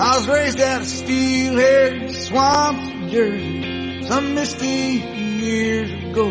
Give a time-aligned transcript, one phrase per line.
[0.00, 6.30] I was raised out of steel-haired swamps of Jersey some misty years ago.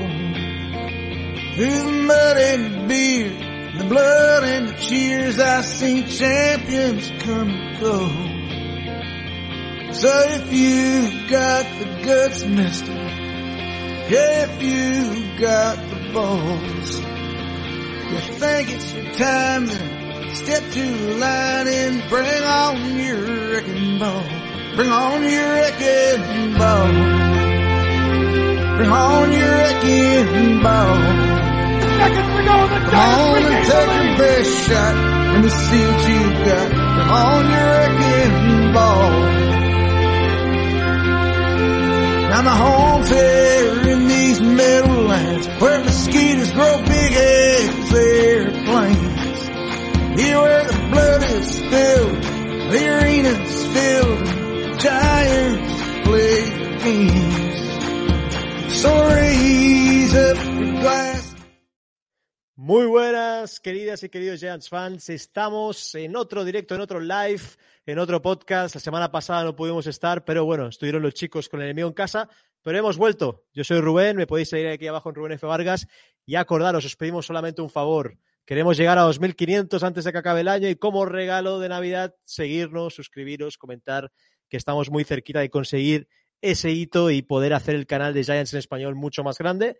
[1.55, 3.29] Through the mud and the beer,
[3.77, 8.07] the blood and the cheers, I seen champions come and go.
[9.91, 12.93] So if you've got the guts, mister,
[14.09, 16.99] if you got the balls,
[18.11, 19.96] you think it's your time, then
[20.37, 24.23] step to the line and bring on your wrecking ball.
[24.75, 26.87] Bring on your wrecking ball.
[28.77, 30.97] Bring on your wrecking ball.
[32.91, 34.95] Come on and take your best shot.
[35.33, 36.67] Let me see what you got.
[36.97, 39.11] Come on your wrecking ball.
[42.29, 48.96] Now my home's here in these meadowlands where mosquitoes grow big as airplanes.
[62.55, 65.07] Muy buenas, queridas y queridos Giants fans.
[65.11, 67.43] Estamos en otro directo, en otro live,
[67.85, 68.73] en otro podcast.
[68.73, 71.93] La semana pasada no pudimos estar, pero bueno, estuvieron los chicos con el enemigo en
[71.93, 72.27] casa,
[72.63, 73.43] pero hemos vuelto.
[73.53, 75.45] Yo soy Rubén, me podéis seguir aquí abajo en Rubén F.
[75.45, 75.87] Vargas.
[76.25, 78.17] Y acordaros, os pedimos solamente un favor.
[78.47, 82.15] Queremos llegar a 2.500 antes de que acabe el año y como regalo de Navidad,
[82.23, 84.09] seguirnos, suscribiros, comentar
[84.47, 86.07] que estamos muy cerquita de conseguir
[86.41, 89.77] ese hito y poder hacer el canal de Giants en español mucho más grande.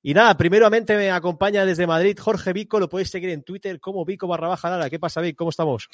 [0.00, 4.06] Y nada, primeramente me acompaña desde Madrid Jorge Vico, lo podéis seguir en Twitter como
[4.06, 4.88] Vico barra baja Lara.
[4.88, 5.36] ¿Qué pasa, Vic?
[5.36, 5.90] ¿Cómo estamos?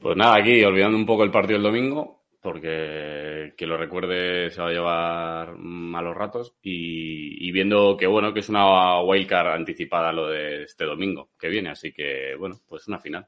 [0.00, 4.60] Pues nada, aquí olvidando un poco el partido del domingo, porque que lo recuerde se
[4.60, 10.12] va a llevar malos ratos y, y viendo que bueno, que es una wildcard anticipada
[10.12, 13.26] lo de este domingo que viene, así que bueno, pues una final.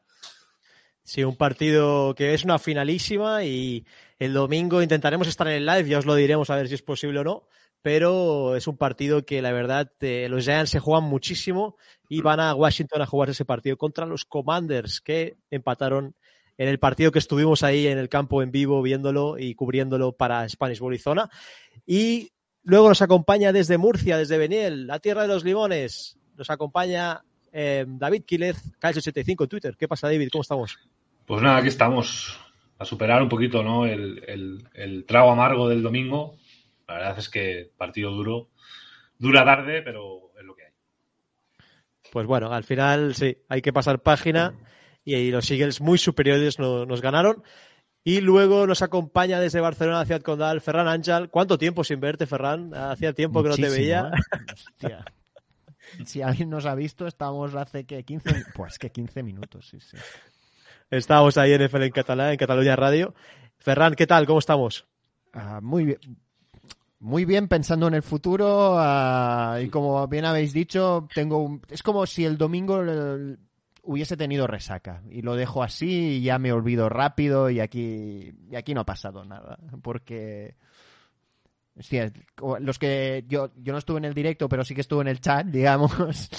[1.03, 3.87] Sí, un partido que es una finalísima y
[4.19, 6.83] el domingo intentaremos estar en el live, ya os lo diremos a ver si es
[6.83, 7.49] posible o no,
[7.81, 11.79] pero es un partido que la verdad eh, los Giants se juegan muchísimo
[12.11, 16.15] y van a Washington a jugar ese partido contra los Commanders que empataron
[16.59, 20.49] en el partido que estuvimos ahí en el campo en vivo viéndolo y cubriéndolo para
[20.49, 20.97] Spanish Bowl
[21.87, 27.23] y luego nos acompaña desde Murcia, desde Beniel, la tierra de los limones, nos acompaña
[27.53, 29.77] eh, David Quílez, KS85 en Twitter.
[29.79, 30.29] ¿Qué pasa, David?
[30.31, 30.79] ¿Cómo estamos?
[31.27, 32.39] Pues nada, aquí estamos
[32.79, 33.87] a superar un poquito ¿no?
[33.87, 36.37] el, el, el trago amargo del domingo.
[36.87, 38.49] La verdad es que partido duro,
[39.19, 40.73] dura tarde, pero es lo que hay.
[42.13, 44.55] Pues bueno, al final sí, hay que pasar página
[45.07, 47.43] y, los Eagles muy superiores no, nos ganaron.
[48.05, 51.31] Y luego nos acompaña desde Barcelona, Ciudad Condal, Ferran Ángel.
[51.31, 52.75] ¿Cuánto tiempo sin verte, Ferran?
[52.75, 54.11] Hacía tiempo que Muchísimo, no te veía.
[54.13, 54.53] ¿eh?
[54.53, 55.05] Hostia.
[56.05, 59.97] Si alguien nos ha visto, estamos hace que 15, pues que 15 minutos, sí, sí.
[60.91, 63.15] Estábamos ahí en NFL en Catalá, en Cataluña Radio.
[63.57, 64.27] Ferran, ¿qué tal?
[64.27, 64.85] ¿Cómo estamos?
[65.33, 65.99] Ah, muy bien.
[66.99, 71.83] Muy bien pensando en el futuro ah, y como bien habéis dicho, tengo un- es
[71.85, 72.83] como si el domingo
[73.87, 75.03] hubiese tenido resaca.
[75.11, 78.87] Y lo dejo así y ya me olvido rápido y aquí y aquí no ha
[78.87, 79.59] pasado nada.
[79.83, 80.57] Porque
[81.79, 82.13] hostia,
[82.61, 85.21] los que yo yo no estuve en el directo pero sí que estuve en el
[85.21, 86.31] chat digamos.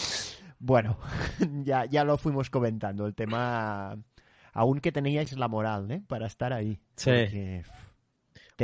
[0.59, 0.97] Bueno
[1.63, 3.07] ya ya lo fuimos comentando.
[3.07, 3.97] El tema
[4.53, 6.01] aún que teníais la moral ¿eh?
[6.07, 6.79] para estar ahí.
[6.95, 7.11] Sí.
[7.11, 7.63] Porque,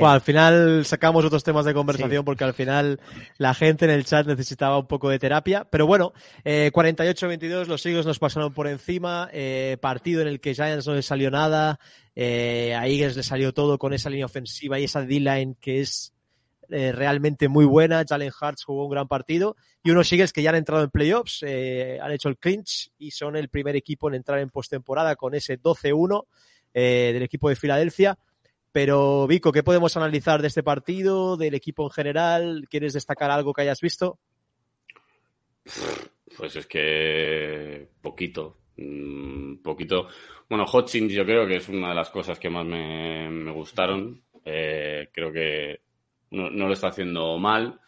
[0.02, 2.26] Bueno, al final sacamos otros temas de conversación Sí.
[2.26, 3.00] porque al final
[3.38, 5.66] la gente en el chat necesitaba un poco de terapia.
[5.70, 9.30] Pero bueno, eh, 48-22, los Eagles nos pasaron por encima.
[9.32, 11.80] eh, partido en el que Giants no le salió nada.
[12.16, 16.14] eh, a Eagles le salió todo con esa línea ofensiva y esa D-line que es
[16.70, 18.04] eh, realmente muy buena.
[18.08, 19.56] Jalen Hurts jugó un gran partido.
[19.84, 23.36] Y unos Eagles que ya han entrado en playoffs, han hecho el clinch y son
[23.36, 26.26] el primer equipo en entrar en postemporada con ese 12-1
[26.74, 28.18] eh, del equipo de Filadelfia.
[28.74, 32.68] Pero, Vico, ¿qué podemos analizar de este partido, del equipo en general?
[32.70, 34.18] ¿Quieres destacar algo que hayas visto?
[36.36, 40.08] Pues es que poquito, mm, poquito.
[40.50, 44.24] Bueno, Hutchins yo creo que es una de las cosas que más me, gustaron.
[44.44, 45.82] Eh, creo que
[46.32, 47.80] no, no lo está haciendo mal,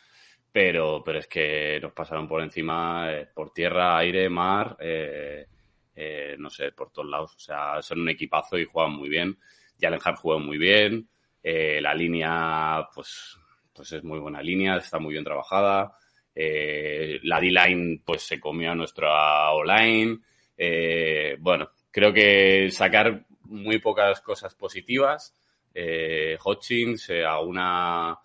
[0.52, 5.48] pero, pero es que nos pasaron por encima, eh, por tierra, aire, mar, eh,
[5.96, 7.36] eh, no sé, por todos lados.
[7.36, 9.36] O sea, son un equipazo y juegan muy bien.
[9.80, 11.08] Jalen Hart juega muy bien.
[11.42, 13.38] Eh, la línea, pues,
[13.74, 15.96] pues es muy buena línea, está muy bien trabajada.
[16.34, 20.20] Eh, la D-line pues se comió a nuestra O-line.
[20.58, 25.34] Eh, bueno, creo que sacar muy pocas cosas positivas.
[25.74, 28.18] Eh, eh, a una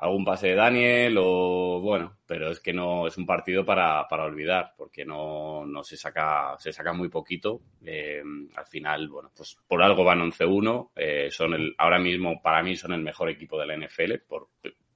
[0.00, 4.24] algún pase de Daniel o bueno, pero es que no es un partido para, para
[4.24, 7.60] olvidar porque no, no se saca se saca muy poquito.
[7.84, 8.22] Eh,
[8.56, 10.90] al final, bueno, pues por algo van 11-1.
[10.96, 14.48] Eh, son el ahora mismo para mí son el mejor equipo de la NFL por,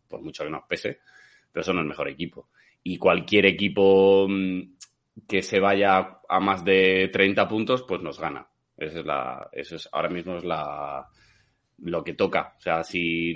[0.08, 1.00] por mucho que nos pese,
[1.52, 2.48] pero son el mejor equipo.
[2.82, 4.60] Y cualquier equipo mm,
[5.28, 8.46] que se vaya a más de 30 puntos, pues nos gana.
[8.76, 11.06] Esa es la, eso es ahora mismo es la
[11.78, 12.54] lo que toca.
[12.58, 13.32] O sea, si,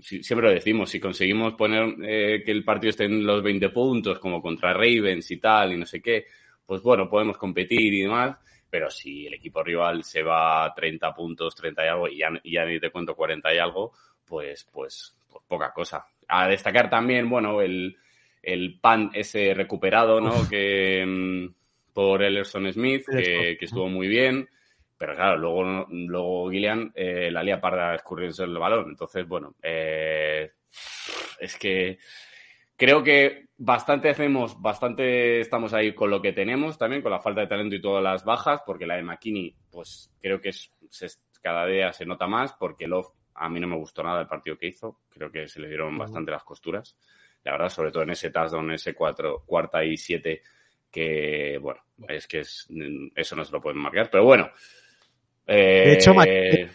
[0.00, 4.18] siempre lo decimos, si conseguimos poner eh, que el partido esté en los 20 puntos,
[4.18, 6.26] como contra Ravens y tal, y no sé qué,
[6.66, 8.36] pues bueno, podemos competir y demás.
[8.70, 12.30] Pero si el equipo rival se va a 30 puntos, 30 y algo, y ya,
[12.44, 13.92] ya ni te cuento 40 y algo,
[14.24, 16.06] pues, pues, pues poca cosa.
[16.26, 17.96] A destacar también, bueno, el,
[18.42, 20.48] el pan ese recuperado, ¿no?
[20.48, 24.48] que mm, por Ellerson Smith, que, que estuvo muy bien.
[25.04, 28.88] Pero claro, luego, luego Gillian eh, la lía para escurrirse el balón.
[28.88, 30.52] Entonces, bueno, eh,
[31.38, 31.98] es que
[32.74, 37.42] creo que bastante hacemos, bastante estamos ahí con lo que tenemos también, con la falta
[37.42, 40.72] de talento y todas las bajas, porque la de McKinney, pues creo que es,
[41.42, 44.56] cada día se nota más, porque Love a mí no me gustó nada el partido
[44.56, 45.00] que hizo.
[45.10, 46.96] Creo que se le dieron bastante las costuras.
[47.42, 50.40] La verdad, sobre todo en ese touchdown, en ese cuatro, cuarta y siete,
[50.90, 52.66] que, bueno, es que es,
[53.14, 54.08] eso no se lo pueden marcar.
[54.10, 54.50] Pero bueno,
[55.46, 56.70] de hecho, eh,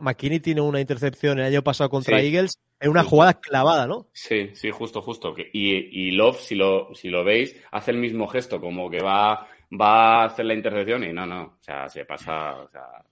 [0.00, 4.08] McKinney, tiene una intercepción el año pasado contra Eagles en una jugada clavada, ¿no?
[4.12, 5.34] Sí, sí, justo, justo.
[5.52, 9.48] Y, y Love, si lo, si lo veis, hace el mismo gesto, como que va,
[9.72, 13.04] va a hacer la intercepción y no, no, o sea, se pasa, o sea,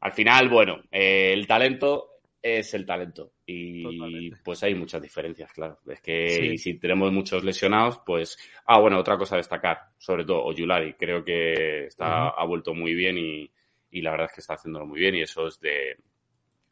[0.00, 2.06] al final, bueno, eh, el talento
[2.42, 5.78] es el talento y pues hay muchas diferencias, claro.
[5.86, 10.44] Es que si tenemos muchos lesionados, pues, ah, bueno, otra cosa a destacar, sobre todo
[10.44, 13.50] Oyulari, creo que está, ha vuelto muy bien y,
[13.90, 15.96] y la verdad es que está haciéndolo muy bien y eso es de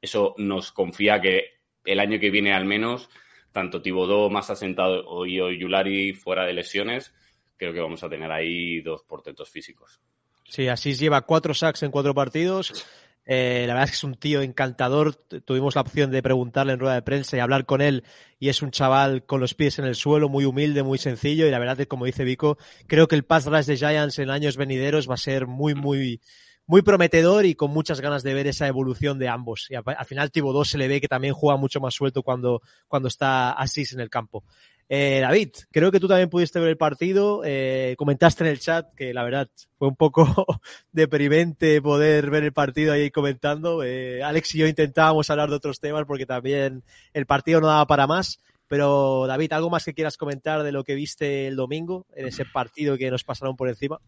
[0.00, 3.08] eso nos confía que el año que viene al menos
[3.52, 7.14] tanto Tibodó más asentado y Yulari fuera de lesiones
[7.58, 10.00] creo que vamos a tener ahí dos portentos físicos.
[10.44, 12.86] Sí, así lleva cuatro sacks en cuatro partidos.
[13.26, 15.14] Eh, la verdad es que es un tío encantador.
[15.14, 18.04] Tuvimos la opción de preguntarle en rueda de prensa y hablar con él.
[18.38, 21.46] Y es un chaval con los pies en el suelo, muy humilde, muy sencillo.
[21.46, 22.56] Y la verdad es que, como dice Vico,
[22.86, 26.22] creo que el pass rush de Giants en años venideros va a ser muy, muy,
[26.68, 29.66] muy prometedor y con muchas ganas de ver esa evolución de ambos.
[29.70, 33.08] Y al final Thibodeau se le ve que también juega mucho más suelto cuando, cuando
[33.08, 34.44] está así en el campo.
[34.90, 37.40] Eh, David, creo que tú también pudiste ver el partido.
[37.42, 39.48] Eh, comentaste en el chat que la verdad
[39.78, 40.26] fue un poco
[40.92, 43.82] deprimente poder ver el partido ahí comentando.
[43.82, 47.86] Eh, Alex y yo intentábamos hablar de otros temas porque también el partido no daba
[47.86, 48.40] para más.
[48.68, 52.44] Pero David, ¿algo más que quieras comentar de lo que viste el domingo en ese
[52.44, 53.98] partido que nos pasaron por encima?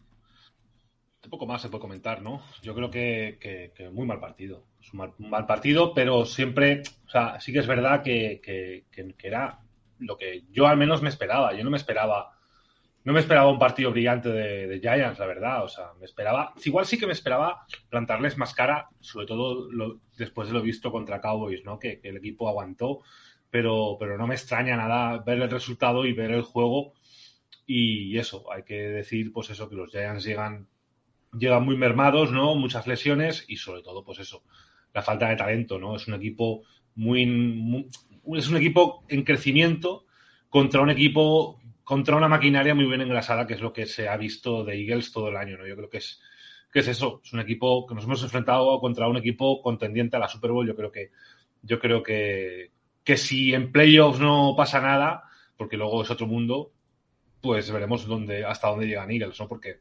[1.29, 2.41] Poco más se puede comentar, ¿no?
[2.61, 4.65] Yo creo que, que, muy mal partido.
[4.81, 9.59] Es un mal, partido, pero siempre, o sea, sí que es verdad que, que, era
[9.99, 11.53] lo que yo al menos me esperaba.
[11.53, 12.31] Yo no me esperaba,
[13.03, 15.63] no me esperaba un partido brillante de, Giants, la verdad.
[15.63, 19.67] O sea, me esperaba, igual sí que me esperaba plantarles más cara, sobre todo
[20.17, 21.77] después de lo visto contra Cowboys, ¿no?
[21.77, 23.01] Que, el equipo aguantó,
[23.51, 26.93] pero, pero no me extraña nada ver el resultado y ver el juego.
[27.67, 30.67] Y eso, hay que decir, pues eso, que los Giants llegan
[31.37, 32.55] llegan muy mermados, ¿no?
[32.55, 34.43] Muchas lesiones y sobre todo, pues eso,
[34.93, 35.95] la falta de talento, ¿no?
[35.95, 36.63] Es un equipo
[36.95, 37.89] muy,
[38.35, 40.05] es un equipo en crecimiento
[40.49, 44.15] contra un equipo contra una maquinaria muy bien engrasada, que es lo que se ha
[44.15, 45.67] visto de Eagles todo el año, ¿no?
[45.67, 46.21] Yo creo que es
[46.71, 50.19] que es eso, es un equipo que nos hemos enfrentado contra un equipo contendiente a
[50.19, 51.11] la Super Bowl, yo creo que
[51.63, 52.71] yo creo que
[53.03, 55.23] que si en playoffs no pasa nada,
[55.57, 56.71] porque luego es otro mundo,
[57.41, 59.47] pues veremos dónde hasta dónde llegan Eagles, ¿no?
[59.47, 59.79] Porque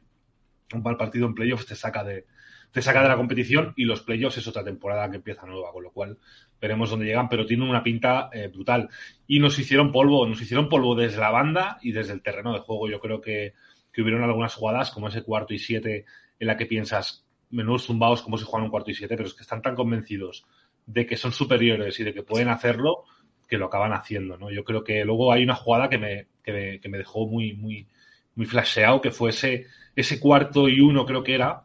[0.73, 2.27] un mal partido en playoffs te saca de,
[2.71, 5.83] te saca de la competición y los playoffs es otra temporada que empieza nueva, con
[5.83, 6.19] lo cual
[6.61, 8.89] veremos dónde llegan, pero tienen una pinta eh, brutal.
[9.27, 12.61] Y nos hicieron polvo, nos hicieron polvo desde la banda y desde el terreno de
[12.61, 12.89] juego.
[12.89, 13.55] Yo creo que,
[13.93, 16.05] que hubieron algunas jugadas, como ese cuarto y siete,
[16.39, 19.35] en la que piensas, menudos zumbados como si juegan un cuarto y siete, pero es
[19.35, 20.45] que están tan convencidos
[20.87, 23.05] de que son superiores y de que pueden hacerlo,
[23.49, 24.51] que lo acaban haciendo, ¿no?
[24.51, 27.55] Yo creo que luego hay una jugada que me, que me, que me dejó muy,
[27.55, 27.89] muy,
[28.37, 29.67] muy flasheado, que fue ese,
[30.01, 31.65] ese cuarto y uno creo que era,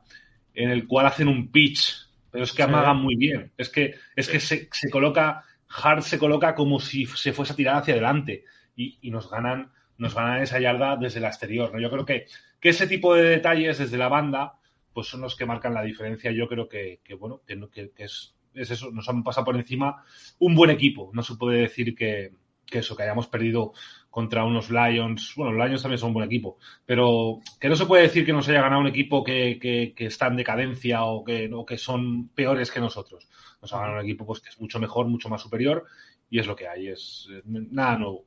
[0.53, 3.51] en el cual hacen un pitch, pero es que amagan muy bien.
[3.57, 7.55] Es que, es que se, se, coloca, Hart se coloca como si se fuese a
[7.55, 8.43] tirar hacia adelante
[8.75, 11.73] y, y, nos ganan nos ganan esa yarda desde el exterior.
[11.73, 11.79] ¿no?
[11.79, 12.25] Yo creo que,
[12.59, 14.59] que ese tipo de detalles desde la banda
[14.93, 16.31] pues son los que marcan la diferencia.
[16.31, 20.03] Yo creo que, que bueno, que, que, es, es, eso, nos han pasado por encima
[20.39, 21.11] un buen equipo.
[21.13, 22.31] No se puede decir que,
[22.65, 23.73] que eso, que hayamos perdido
[24.15, 25.33] contra unos Lions.
[25.35, 28.31] Bueno, los Lions también son un buen equipo, pero que no se puede decir que
[28.31, 31.77] nos haya ganado un equipo que, que, que está en decadencia o que, o que
[31.77, 33.27] son peores que nosotros.
[33.61, 35.83] Nos ha ganado un equipo pues, que es mucho mejor, mucho más superior
[36.29, 38.23] y es lo que hay, es nada nuevo.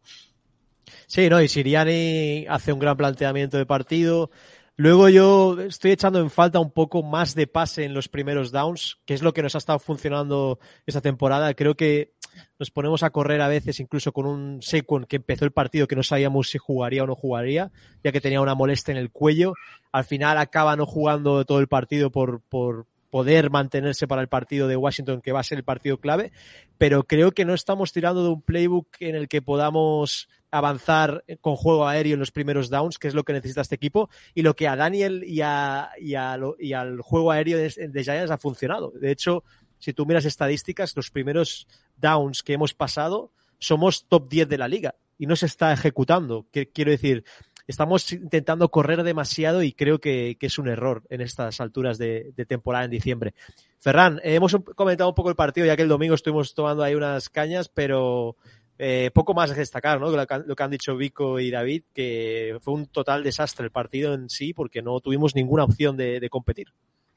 [1.07, 4.31] Sí, no, y Siriani hace un gran planteamiento de partido.
[4.77, 8.99] Luego yo estoy echando en falta un poco más de pase en los primeros downs,
[9.07, 11.55] que es lo que nos ha estado funcionando esta temporada.
[11.55, 12.13] Creo que
[12.59, 15.97] nos ponemos a correr a veces incluso con un Sequon que empezó el partido que
[15.97, 17.71] no sabíamos si jugaría o no jugaría,
[18.03, 19.55] ya que tenía una molestia en el cuello.
[19.93, 24.69] Al final acaba no jugando todo el partido por, por poder mantenerse para el partido
[24.69, 26.33] de Washington, que va a ser el partido clave,
[26.77, 31.57] pero creo que no estamos tirando de un playbook en el que podamos avanzar con
[31.57, 34.55] juego aéreo en los primeros downs, que es lo que necesita este equipo, y lo
[34.55, 38.93] que a Daniel y, a, y, y al juego aéreo de, de, Giants ha funcionado.
[38.93, 39.45] De hecho,
[39.79, 41.67] si tú miras estadísticas, los primeros
[41.97, 46.47] downs que hemos pasado somos top 10 de la liga y no se está ejecutando.
[46.73, 47.25] Quiero decir,
[47.67, 52.85] estamos intentando correr demasiado y creo que, es un error en estas alturas de, temporada
[52.85, 53.35] en diciembre.
[53.81, 56.95] Ferran, eh, hemos comentado un poco el partido, ya que el domingo estuvimos tomando ahí
[56.95, 58.37] unas cañas, pero
[58.79, 60.11] eh, poco más a destacar, ¿no?
[60.11, 64.31] Lo que, han dicho Vico y David, que fue un total desastre el partido en
[64.31, 66.69] sí, porque no tuvimos ninguna opción de competir.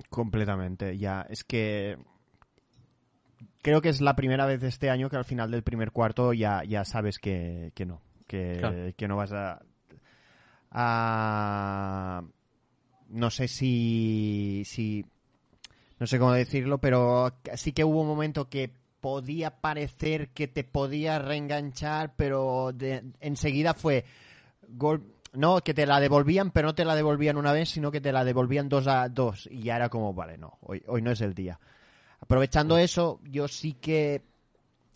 [0.10, 1.25] Completamente, ya.
[1.30, 1.98] Es que
[3.62, 6.34] creo que es la primera vez de este año que al final del primer cuarto
[6.34, 8.94] ya, ya sabes que, que no, que, claro.
[8.96, 9.62] que, no vas a,
[10.72, 12.24] a,
[13.10, 15.06] No sé si, si...
[16.00, 20.63] No sé cómo decirlo, pero sí que hubo un momento que podía parecer que te
[20.63, 24.06] podía reenganchar, pero de, enseguida fue
[24.68, 25.03] gol,
[25.34, 28.12] no, que te la devolvían, pero no te la devolvían una vez, sino que te
[28.12, 29.48] la devolvían dos a dos.
[29.51, 31.60] Y ya era como, vale, no, hoy, hoy no es el día.
[32.22, 34.22] Aprovechando eso, yo sí que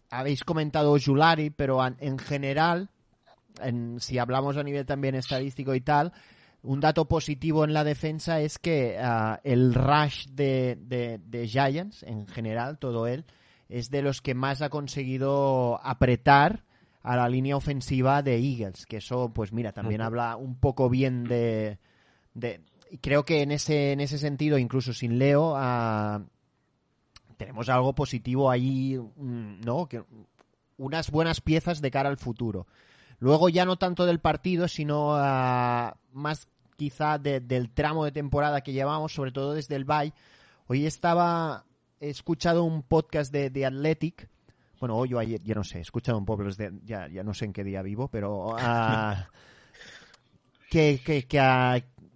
[0.10, 2.90] habéis comentado Julari, pero en general,
[3.62, 6.14] en, si hablamos a nivel también estadístico y tal,
[6.62, 12.04] un dato positivo en la defensa es que uh, el rush de, de, de, Giants,
[12.04, 13.26] en general, todo él,
[13.70, 16.64] es de los que más ha conseguido apretar
[17.04, 21.24] a la línea ofensiva de Eagles, que eso, pues mira, también habla un poco bien
[21.24, 21.78] de,
[22.34, 22.62] de...
[23.02, 26.24] creo que en ese, en ese sentido, incluso sin Leo, uh,
[27.38, 29.88] tenemos algo positivo ahí, ¿no?
[29.88, 30.04] Que,
[30.78, 32.68] unas buenas piezas de cara al futuro.
[33.20, 38.62] Luego ya no tanto del partido, sino uh, más quizá de, del tramo de temporada
[38.62, 40.14] que llevamos, sobre todo desde el bye.
[40.68, 41.66] Hoy estaba,
[42.00, 44.30] he escuchado un podcast de, de Athletic,
[44.80, 47.34] bueno, hoy o ayer, ya no sé, he escuchado un poco, de, ya, ya no
[47.34, 48.56] sé en qué día vivo, pero uh,
[50.70, 51.40] que, que, que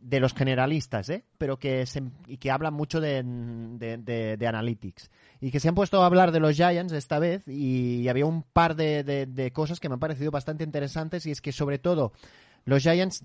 [0.01, 1.24] de los generalistas, ¿eh?
[1.38, 5.12] pero que, se, y que hablan mucho de, de, de, de, analytics.
[5.41, 8.44] Y que se han puesto a hablar de los Giants esta vez y había un
[8.44, 12.13] par de, de, cosas que me han parecido bastante interesantes y es que sobre todo
[12.65, 13.24] los Giants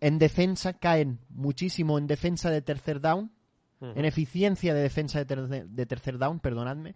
[0.00, 3.32] en defensa caen muchísimo en defensa de tercer down,
[3.80, 3.92] uh -huh.
[3.96, 6.94] en eficiencia de defensa de, ter de, tercer down, perdonadme,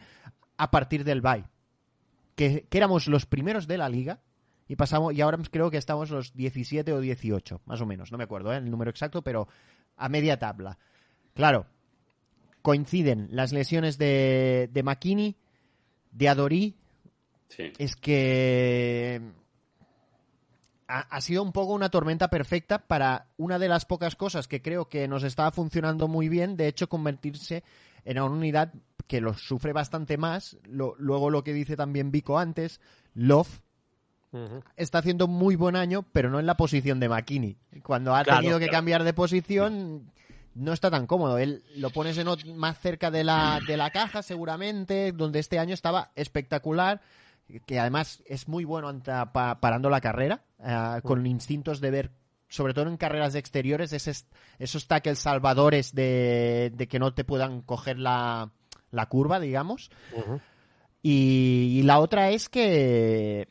[0.57, 1.45] a partir del bye.
[2.35, 4.21] Que, que éramos los primeros de la liga
[4.71, 8.19] y pasamos y ahora creo que estamos los 17 o 18, más o menos, no
[8.19, 8.59] me acuerdo ¿eh?
[8.59, 9.49] el número exacto, pero
[9.97, 10.79] a media tabla.
[11.35, 11.67] Claro,
[12.63, 15.35] coinciden las lesiones de, de McKinney,
[16.13, 16.77] de Adorí.
[17.49, 17.73] Sí.
[17.79, 19.21] Es que
[20.87, 24.63] ha, ha, sido un poco una tormenta perfecta para una de las pocas cosas que
[24.63, 27.65] creo que nos estaba funcionando muy bien, de hecho convertirse
[28.05, 28.73] en una unidad
[29.09, 30.59] que lo sufre bastante más.
[30.63, 32.81] Lo, luego lo que dice también Vico antes,
[33.15, 33.61] Love
[34.33, 34.63] Uh -huh.
[34.77, 37.57] está haciendo muy buen año, pero no en la posición de McKinney.
[37.83, 38.79] Cuando ha claro, tenido que claro.
[38.79, 40.13] cambiar de posición,
[40.55, 41.37] no está tan cómodo.
[41.39, 45.59] Él lo pones en otro, más cerca de la, de la caja, seguramente, donde este
[45.59, 47.01] año estaba espectacular,
[47.67, 51.31] que además es muy bueno anta, pa, parando la carrera, uh, con uh -huh.
[51.31, 52.11] instintos de ver,
[52.49, 54.13] sobre todo en carreras de exteriores, ese,
[54.61, 58.51] esos tackles salvadores de, de, que no te puedan coger la,
[58.93, 59.91] la curva, digamos.
[60.15, 60.41] -huh.
[61.03, 63.49] Y, y la otra es que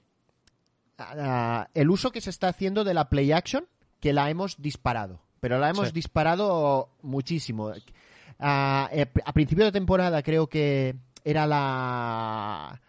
[1.00, 3.66] uh, el uso que se está haciendo de la play action,
[4.00, 5.22] que la hemos disparado.
[5.40, 5.94] Pero la hemos sí.
[5.94, 7.68] disparado muchísimo.
[7.68, 7.74] Uh,
[8.40, 12.82] a principio de temporada creo que era la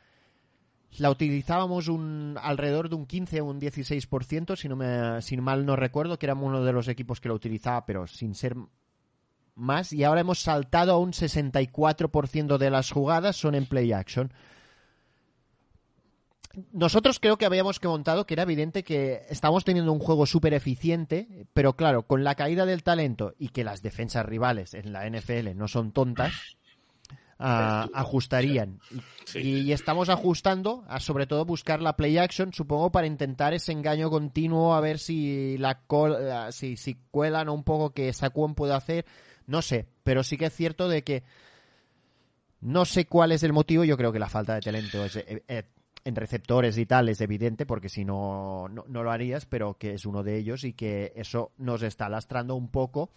[0.98, 5.64] la utilizábamos un alrededor de un 15 o un 16%, si no me si mal
[5.64, 8.56] no recuerdo, que éramos uno de los equipos que lo utilizaba, pero sin ser
[9.54, 14.32] más y ahora hemos saltado a un 64% de las jugadas son en play action
[16.72, 21.46] nosotros creo que habíamos contado que era evidente que estamos teniendo un juego súper eficiente,
[21.52, 25.54] pero claro, con la caída del talento y que las defensas rivales en la NFL
[25.56, 26.32] no son tontas,
[27.38, 28.80] ah, ajustarían.
[29.26, 29.38] Sí.
[29.38, 33.70] Y, y estamos ajustando a sobre todo buscar la play action, supongo, para intentar ese
[33.70, 38.56] engaño continuo, a ver si la col- ah, si, si cuelan un poco que Saquon
[38.56, 39.06] puede hacer.
[39.46, 41.22] No sé, pero sí que es cierto de que
[42.60, 45.42] no sé cuál es el motivo, yo creo que la falta de talento es, eh,
[45.48, 45.62] eh,
[46.04, 49.94] en receptores y tal es evidente, porque si no, no, no lo harías, pero que
[49.94, 53.10] es uno de ellos y que eso nos está lastrando un poco.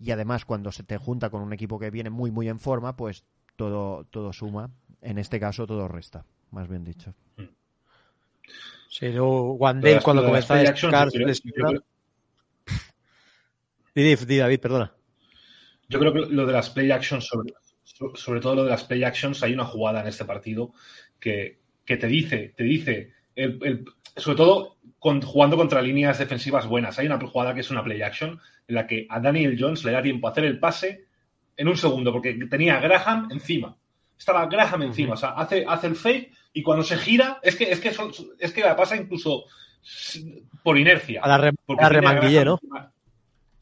[0.00, 2.96] Y además, cuando se te junta con un equipo que viene muy, muy en forma,
[2.96, 3.24] pues
[3.56, 4.70] todo, todo suma.
[5.00, 7.14] En este caso, todo resta, más bien dicho.
[8.88, 10.62] Sí, Wandale las- cuando comenzó a yo
[13.94, 14.92] yo di, David, perdona.
[15.88, 18.84] Yo creo que lo de las play actions, sobre, so- sobre todo lo de las
[18.84, 20.72] play actions, hay una jugada en este partido
[21.18, 26.66] que, que te dice, te dice, el- el- sobre todo con- jugando contra líneas defensivas
[26.66, 26.98] buenas.
[26.98, 29.92] Hay una jugada que es una play action en la que a Daniel Jones le
[29.92, 31.06] da tiempo a hacer el pase
[31.56, 33.74] en un segundo, porque tenía a Graham encima.
[34.18, 37.70] Estaba Graham encima, o sea, hace, hace el fake y cuando se gira, es que,
[37.70, 39.44] es que, son- es que la pasa incluso
[40.62, 41.22] por inercia.
[41.78, 42.20] A la, re- a la.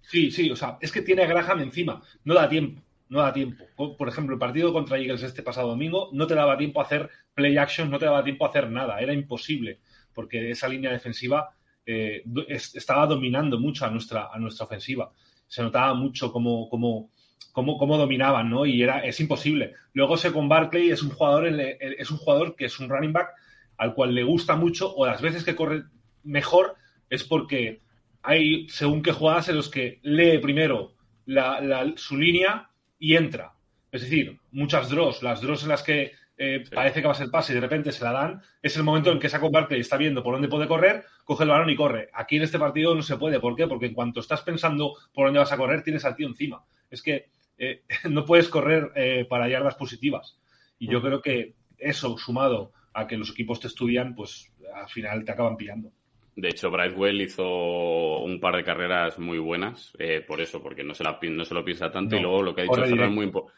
[0.01, 2.03] Sí, sí, o sea, es que tiene a Graham encima.
[2.25, 3.65] No da tiempo, no da tiempo.
[3.97, 7.09] Por ejemplo, el partido contra Eagles este pasado domingo no te daba tiempo a hacer
[7.35, 8.99] play action, no te daba tiempo a hacer nada.
[9.01, 9.81] Era imposible,
[10.13, 11.51] porque esa línea defensiva
[11.85, 15.13] eh, estaba dominando mucho a nuestra, a nuestra ofensiva.
[15.47, 17.11] Se notaba mucho cómo, cómo,
[17.53, 18.67] cómo, cómo dominaban, ¿no?
[18.67, 19.75] Y era, es imposible.
[19.93, 23.31] Luego con Barkley es un jugador, es un jugador que es un running back
[23.79, 25.85] al cual le gusta mucho, o las veces que corre
[26.25, 26.75] mejor
[27.09, 27.83] es porque
[28.23, 30.95] hay según qué jugadas en los que lee primero
[31.27, 33.53] la- la- su línea y entra.
[33.93, 36.75] Es decir, muchas draws, las draws en las que eh, Sí.
[36.75, 39.11] parece que va a ser pase y de repente se la dan, es el momento
[39.11, 42.11] en que Saco Barkley está viendo por dónde puede correr, coge el balón y corre.
[42.13, 43.41] Aquí en este partido no se puede.
[43.41, 43.67] ¿Por qué?
[43.67, 46.63] Porque en cuanto estás pensando por dónde vas a correr, tienes al tío encima.
[46.91, 50.39] Es que eh, no puedes correr eh, para yardas positivas.
[50.79, 55.25] Y yo creo que eso, sumado a que los equipos te estudian, pues al final
[55.25, 55.91] te acaban pillando.
[56.37, 60.95] De hecho, Brightwell hizo un par de carreras muy buenas, eh, por eso, porque no
[60.95, 62.15] se, la, no se lo piensa tanto.
[62.15, 63.15] No, y luego lo que ha dicho Ferran, directo.
[63.15, 63.51] muy, impo-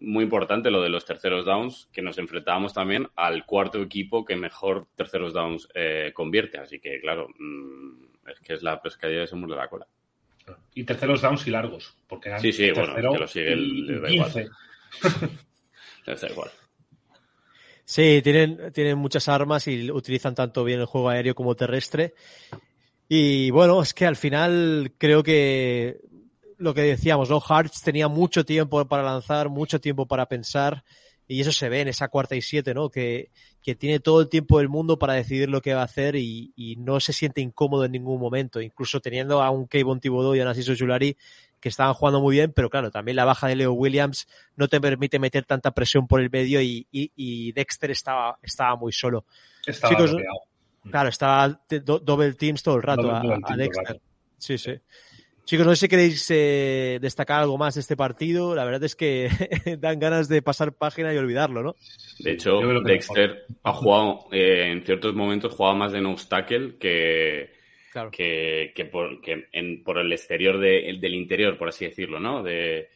[0.00, 4.36] muy importante, lo de los terceros downs, que nos enfrentábamos también al cuarto equipo que
[4.36, 6.58] mejor terceros downs eh, convierte.
[6.58, 9.86] Así que, claro, mm, es que es la pescadilla de Somos de la cola.
[10.74, 11.96] Y terceros downs y largos.
[12.06, 14.32] Porque Sí, sí, bueno, que lo sigue el- y le da igual.
[14.32, 14.50] 15.
[16.06, 16.50] Les da igual.
[17.92, 22.14] Sí, tienen, tienen muchas armas y utilizan tanto bien el juego aéreo como terrestre.
[23.06, 26.00] Y bueno, es que al final creo que
[26.56, 27.42] lo que decíamos, ¿no?
[27.46, 30.84] Hartz tenía mucho tiempo para lanzar, mucho tiempo para pensar.
[31.28, 32.88] Y eso se ve en esa cuarta y siete, ¿no?
[32.88, 33.30] Que,
[33.62, 36.54] que tiene todo el tiempo del mundo para decidir lo que va a hacer y,
[36.56, 38.62] y no se siente incómodo en ningún momento.
[38.62, 41.14] Incluso teniendo a un Kevin Thibodeau y a Narciso Julari
[41.62, 44.80] que estaban jugando muy bien, pero claro, también la baja de Leo Williams no te
[44.80, 49.24] permite meter tanta presión por el medio y, y- y Dexter estaba, estaba muy solo.
[49.66, 50.38] Estaba Chicos, bloqueado.
[50.90, 53.84] Claro, estaba do- double teams todo el rato Double- a, Dexter.
[53.86, 54.00] rato.
[54.36, 54.72] Sí, sí.
[55.44, 58.54] Chicos, no sé si queréis eh, destacar algo más de este partido.
[58.54, 59.28] La verdad es que
[59.80, 61.76] dan ganas de pasar página y olvidarlo, ¿no?
[62.18, 67.52] De hecho, Dexter ha jugado, eh, en ciertos momentos, jugaba más de nose tackle que,
[67.92, 68.10] Claro.
[68.10, 72.18] que, que por, que en- por el exterior de- el- del interior, por así decirlo,
[72.18, 72.42] ¿no?
[72.42, 72.88] De,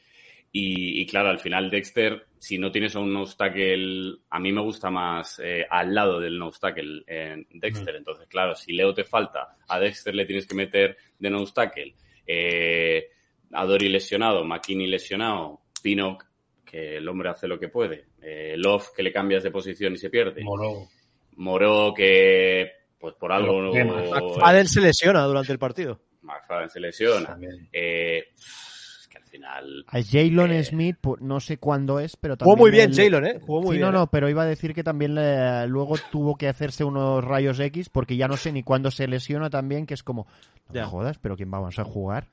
[0.52, 4.60] y, y claro, al final Dexter, si no tienes a un nose a mí me
[4.62, 7.94] gusta más eh, al lado del nose tackle en Dexter.
[7.96, 11.94] Entonces, claro, si Leo te falta, a Dexter le tienes que meter de nose tackle.
[12.26, 13.08] Eh,
[13.52, 16.24] a Dory lesionado, McKinney lesionado, Pinnock,
[16.64, 18.06] que el hombre hace lo que puede.
[18.22, 20.42] Eh, Love, que le cambias de posición y se pierde.
[20.42, 20.88] Moró.
[21.36, 23.70] Moró, que pues por algo...
[23.72, 24.04] Temas.
[24.10, 26.00] McFadden se lesiona durante el partido.
[26.22, 27.38] McFadden se lesiona.
[27.72, 29.84] Eh, es que al final...
[29.88, 32.54] A Jalen Eh, Smith, pu- no sé cuándo es, pero también.
[32.56, 33.40] Jugó muy bien le- Jalen, ¿eh?
[33.40, 33.92] Jugó muy sí, bien.
[33.92, 37.60] no, no, pero iba a decir que también le- luego tuvo que hacerse unos rayos
[37.60, 40.26] X porque ya no sé ni cuándo se lesiona también, que es como,
[40.68, 40.82] no Ya.
[40.82, 42.26] me jodas, pero ¿quién vamos a jugar?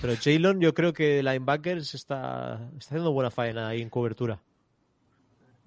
[0.00, 4.40] Pero Jalen, yo creo que linebackers está, está haciendo buena faena ahí en cobertura.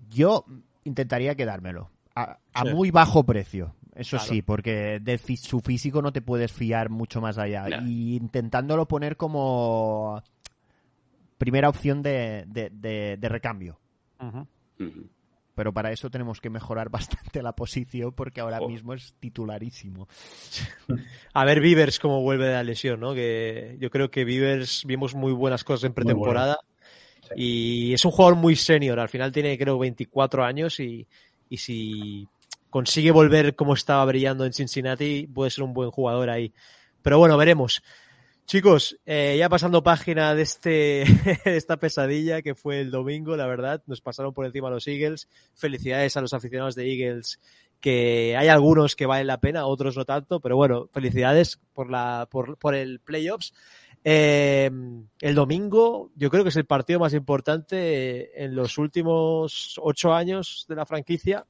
[0.10, 0.46] Yo
[0.84, 1.90] intentaría quedármelo.
[2.16, 2.74] A, a Sí.
[2.74, 3.76] muy bajo precio.
[3.96, 4.32] Eso Claro.
[4.34, 7.66] sí, porque de su físico no te puedes fiar mucho más allá.
[7.88, 10.22] Y intentándolo poner como
[11.38, 13.80] primera opción de, de- de- de recambio.
[15.56, 16.90] Pero para eso tenemos que mejorar
[17.38, 20.08] bastante la posición porque ahora mismo es titularísimo.
[21.34, 23.14] A ver Beavers cómo vuelve de la lesión, ¿no?
[23.14, 26.60] Que yo creo que Beavers vimos muy buenas cosas en pretemporada
[27.36, 29.00] y es un jugador muy senior.
[29.00, 31.08] Al final tiene creo 24 años y,
[31.50, 32.28] y si
[32.76, 36.54] consigue volver como estaba brillando en Cincinnati puede ser un buen jugador ahí.
[37.02, 37.82] Pero bueno, veremos.
[38.48, 41.04] Chicos, eh, ya pasando página de este
[41.46, 45.30] esta pesadilla que fue el domingo, la verdad, nos pasaron por encima los Eagles.
[45.54, 47.40] Felicidades a los aficionados de Eagles,
[47.80, 52.28] que hay algunos que valen la pena, otros no tanto, pero bueno, felicidades por la
[52.30, 53.54] por, por el playoffs.
[54.04, 54.70] Eh,
[55.22, 60.66] el domingo, yo creo que es el partido más importante en los últimos ocho años
[60.68, 61.46] de la franquicia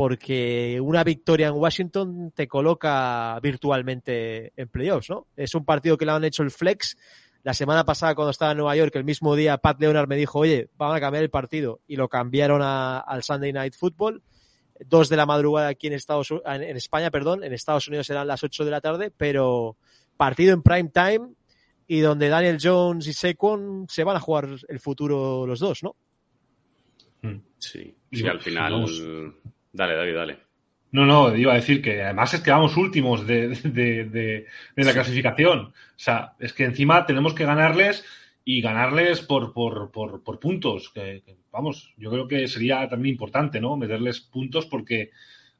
[0.00, 5.26] porque una victoria en Washington te coloca virtualmente en playoffs, ¿no?
[5.36, 6.96] Es un partido que le han hecho el flex.
[7.42, 10.38] La semana pasada, cuando estaba en Nueva York, el mismo día, Pat Leonard me dijo,
[10.38, 11.80] oye, van a cambiar el partido.
[11.86, 14.22] Y lo cambiaron a, al Sunday Night Football.
[14.86, 17.44] Dos de la madrugada aquí en Estados en, en España, perdón.
[17.44, 19.76] En Estados Unidos serán las ocho de la tarde, pero
[20.16, 21.34] partido en prime time
[21.86, 25.94] y donde Daniel Jones y Saquon se van a jugar el futuro los dos, ¿no?
[27.58, 28.72] Sí, sí, al final...
[28.72, 29.02] Vamos
[29.72, 30.38] Dale, David, dale.
[30.92, 34.84] No, no, iba a decir que además es que vamos últimos de, de, de, de
[34.84, 35.60] la clasificación.
[35.60, 38.04] O sea, es que encima tenemos que ganarles
[38.44, 40.90] y ganarles por, por, por, por puntos.
[40.90, 43.76] Que, que, vamos, yo creo que sería también importante, ¿no?
[43.76, 45.10] Meterles puntos porque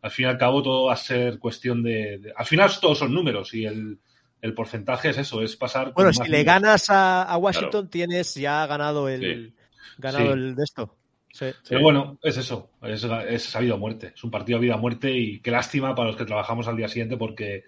[0.03, 2.33] al fin y al cabo todo va a ser cuestión de.
[2.35, 3.99] al final todos son números y el,
[4.41, 5.93] el porcentaje es eso, es pasar.
[5.93, 7.89] Bueno, si le ganas a, a Washington, claro.
[7.89, 9.21] tienes ya ganado el.
[9.21, 9.55] Sí.
[9.99, 10.33] Ganado sí.
[10.33, 10.97] el de esto.
[11.33, 11.83] Sí, Pero sí.
[11.83, 14.79] bueno, es eso, es, es a vida o muerte, es un partido a vida o
[14.79, 17.65] muerte y qué lástima para los que trabajamos al día siguiente porque,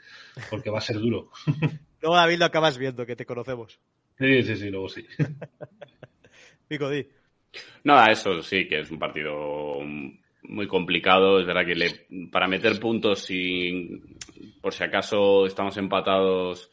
[0.50, 1.30] porque va a ser duro.
[2.02, 3.78] Luego David lo acabas viendo, que te conocemos.
[4.18, 5.06] Sí, sí, sí, luego sí.
[6.68, 7.06] Pico, di.
[7.84, 9.78] Nada, eso sí, que es un partido
[10.42, 11.38] muy complicado.
[11.40, 14.00] Es verdad que le, para meter puntos y
[14.60, 16.70] por si acaso estamos empatados,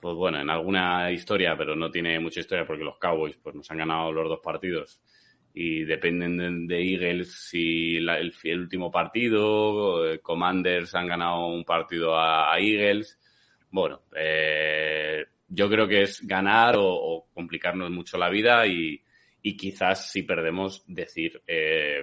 [0.00, 3.70] pues bueno, en alguna historia, pero no tiene mucha historia porque los Cowboys pues nos
[3.70, 5.00] han ganado los dos partidos
[5.56, 11.64] y dependen de, Eagles si la, el, el, último partido, eh, Commanders han ganado un
[11.64, 13.20] partido a, a Eagles.
[13.70, 19.00] Bueno, eh, yo creo que es ganar o, o complicarnos mucho la vida y,
[19.42, 22.02] y, quizás si perdemos decir eh,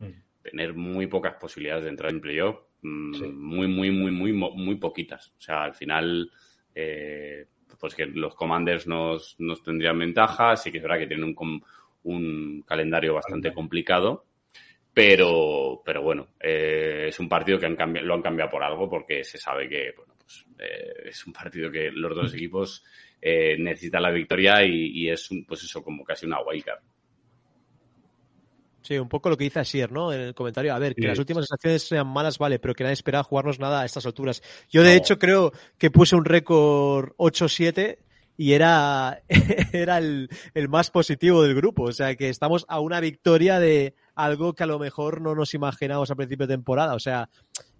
[0.00, 0.42] mm.
[0.42, 3.26] tener muy pocas posibilidades de entrar en playoff, mm, sí.
[3.28, 5.32] muy, muy, muy, muy, muy poquitas.
[5.38, 6.32] O sea, al final,
[6.74, 7.46] eh,
[7.78, 11.34] pues que los Commanders nos, nos tendrían ventaja, sí que es verdad que tienen un
[12.08, 14.24] un calendario bastante complicado,
[14.92, 18.88] pero, pero bueno, eh, es un partido que han cambiado, lo han cambiado por algo
[18.88, 22.84] porque se sabe que bueno, pues, eh, es un partido que los dos equipos
[23.20, 26.80] eh, necesitan la victoria y, y, es un, pues eso como casi una wildcard.
[28.82, 30.12] Sí, un poco lo que dice Asier, ¿no?
[30.12, 30.74] En el comentario.
[30.74, 31.08] A ver, que sí.
[31.08, 34.42] las últimas acciones sean malas, vale, pero que nadie esperaba jugarnos nada a estas alturas.
[34.70, 34.96] Yo, de no.
[34.96, 37.98] hecho, creo que puse un récord 8-7
[38.38, 39.20] y era,
[39.72, 41.82] era el, el, más positivo del grupo.
[41.82, 45.54] O sea que estamos a una victoria de algo que a lo mejor no nos
[45.54, 46.94] imaginamos a principio de temporada.
[46.94, 47.28] O sea,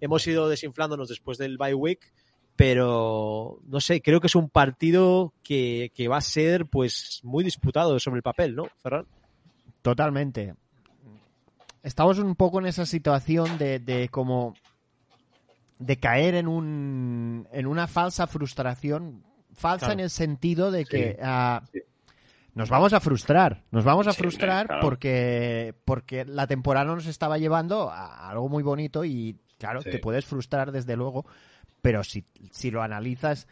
[0.01, 2.11] hemos ido desinflándonos después del bye week,
[2.57, 7.45] pero no sé, creo que es un partido que, que va a ser pues muy
[7.45, 9.07] disputado sobre el papel, ¿no, Ferran?
[9.81, 10.55] Totalmente.
[11.83, 14.55] Estamos un poco en esa situación de, de como
[15.77, 19.23] de caer en un en una falsa frustración
[19.59, 19.93] falsa claro.
[19.93, 21.23] en el sentido de que sí.
[21.23, 21.81] Uh, sí.
[22.55, 23.63] nos vamos a frustrar.
[23.71, 24.81] Nos vamos a sí, frustrar claro.
[24.81, 30.25] porque, porque la temporada nos estaba llevando a algo muy bonito y, claro, te puedes
[30.25, 31.25] frustrar desde luego,
[31.81, 33.47] pero si, si lo analizas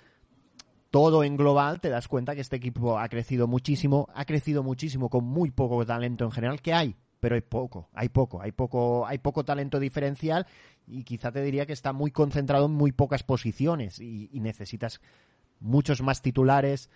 [0.89, 5.09] todo en global, te das cuenta que este equipo ha crecido muchísimo, ha crecido muchísimo
[5.09, 9.05] con muy poco talento en general que hay, pero hay poco, hay poco, hay poco,
[9.05, 10.47] hay poco talento diferencial
[10.85, 15.01] y quizá te diría que está muy concentrado en muy pocas posiciones y, y necesitas
[15.59, 16.89] muchos más titulares.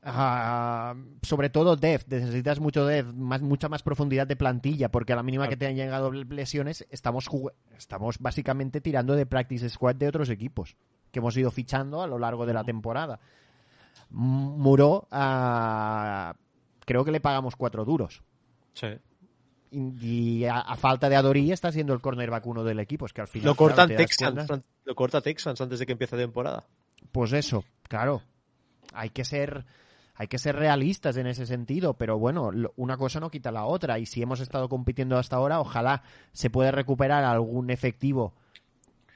[0.00, 5.16] Uh, sobre todo depth, necesitas mucho depth, más, mucha más profundidad de plantilla, porque a
[5.16, 7.28] la mínima que te han llegado lesiones, estamos,
[7.76, 10.76] estamos básicamente tirando de practice squad de otros equipos
[11.10, 13.18] que hemos ido fichando a lo largo de la temporada.
[14.10, 16.32] Muro, uh,
[16.84, 18.22] creo que le pagamos cuatro duros.
[18.74, 18.86] Sí.
[19.70, 23.04] Y, y a, a, falta de Adorí está siendo el cornerback uno del equipo.
[23.04, 23.46] Es que al final.
[23.46, 26.64] Lo cortan claro, Texans, lo corta Texans antes de que empiece la temporada.
[27.12, 28.22] Pues eso, claro.
[28.92, 29.64] Hay que ser
[30.18, 34.00] hay que ser realistas en ese sentido, pero bueno, una cosa no quita la otra
[34.00, 38.34] y si hemos estado compitiendo hasta ahora, ojalá se pueda recuperar algún efectivo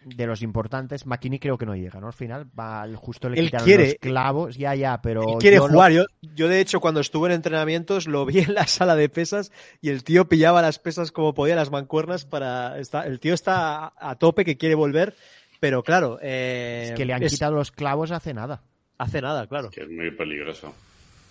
[0.05, 1.05] de los importantes.
[1.05, 2.07] McKinney creo que no llega, ¿no?
[2.07, 5.69] Al final va justo le quitaron quiere, los clavos, ya, ya, pero él quiere yo
[5.69, 5.91] jugar.
[5.91, 6.03] Lo...
[6.03, 9.51] Yo, yo de hecho cuando estuve en entrenamientos lo vi en la sala de pesas
[9.81, 13.93] y el tío pillaba las pesas como podía, las mancuernas para está, el tío está
[13.99, 15.17] a tope que quiere volver
[15.63, 16.19] pero claro.
[16.21, 17.33] Eh, es que le han es...
[17.33, 18.63] quitado los clavos hace nada.
[18.99, 19.69] Hace nada, claro.
[19.69, 20.75] Es que es muy peligroso.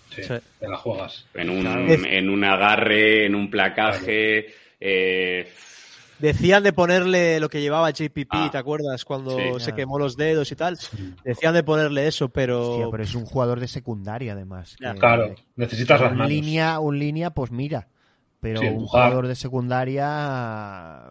[0.08, 0.34] Sí, sí.
[0.58, 1.26] te la juegas.
[1.34, 4.44] En un, en un agarre, en un placaje.
[4.46, 4.58] Claro.
[4.80, 5.52] Eh,
[6.18, 9.04] Decían de ponerle lo que llevaba JPP, Ah, ¿te acuerdas?
[9.04, 9.64] Cuando sí.
[9.64, 10.78] se quemó los dedos y tal.
[11.24, 12.70] Decían de ponerle eso, pero...
[12.70, 14.76] Hostia, pero es un jugador de secundaria, además.
[14.80, 14.94] Ya.
[14.94, 16.30] que- Claro, necesitas las un manos.
[16.32, 17.88] línea, un línea, pues mira.
[18.40, 21.02] Pero Sí, un jugador de secundaria.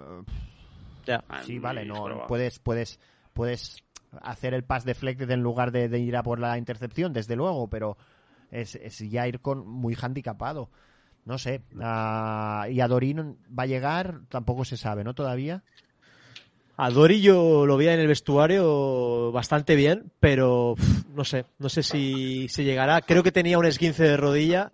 [1.05, 1.23] Ya.
[1.45, 2.25] Sí, vale, no.
[2.27, 2.99] Puedes, puedes,
[3.33, 3.83] puedes
[4.21, 7.97] hacer el pass deflected en lugar de, ir a por la intercepción, desde luego, pero
[8.51, 8.77] es,
[9.09, 10.69] ya ir con muy handicapado.
[11.23, 11.61] No sé.
[11.73, 11.77] y
[12.79, 15.13] a Dorín va a llegar, tampoco se sabe, ¿no?
[15.13, 15.63] Todavía.
[16.77, 20.73] A Dori yo lo vi en el vestuario bastante bien, pero
[21.13, 23.01] no sé, no sé si, si llegará.
[23.01, 24.71] Creo que tenía un esguince de rodilla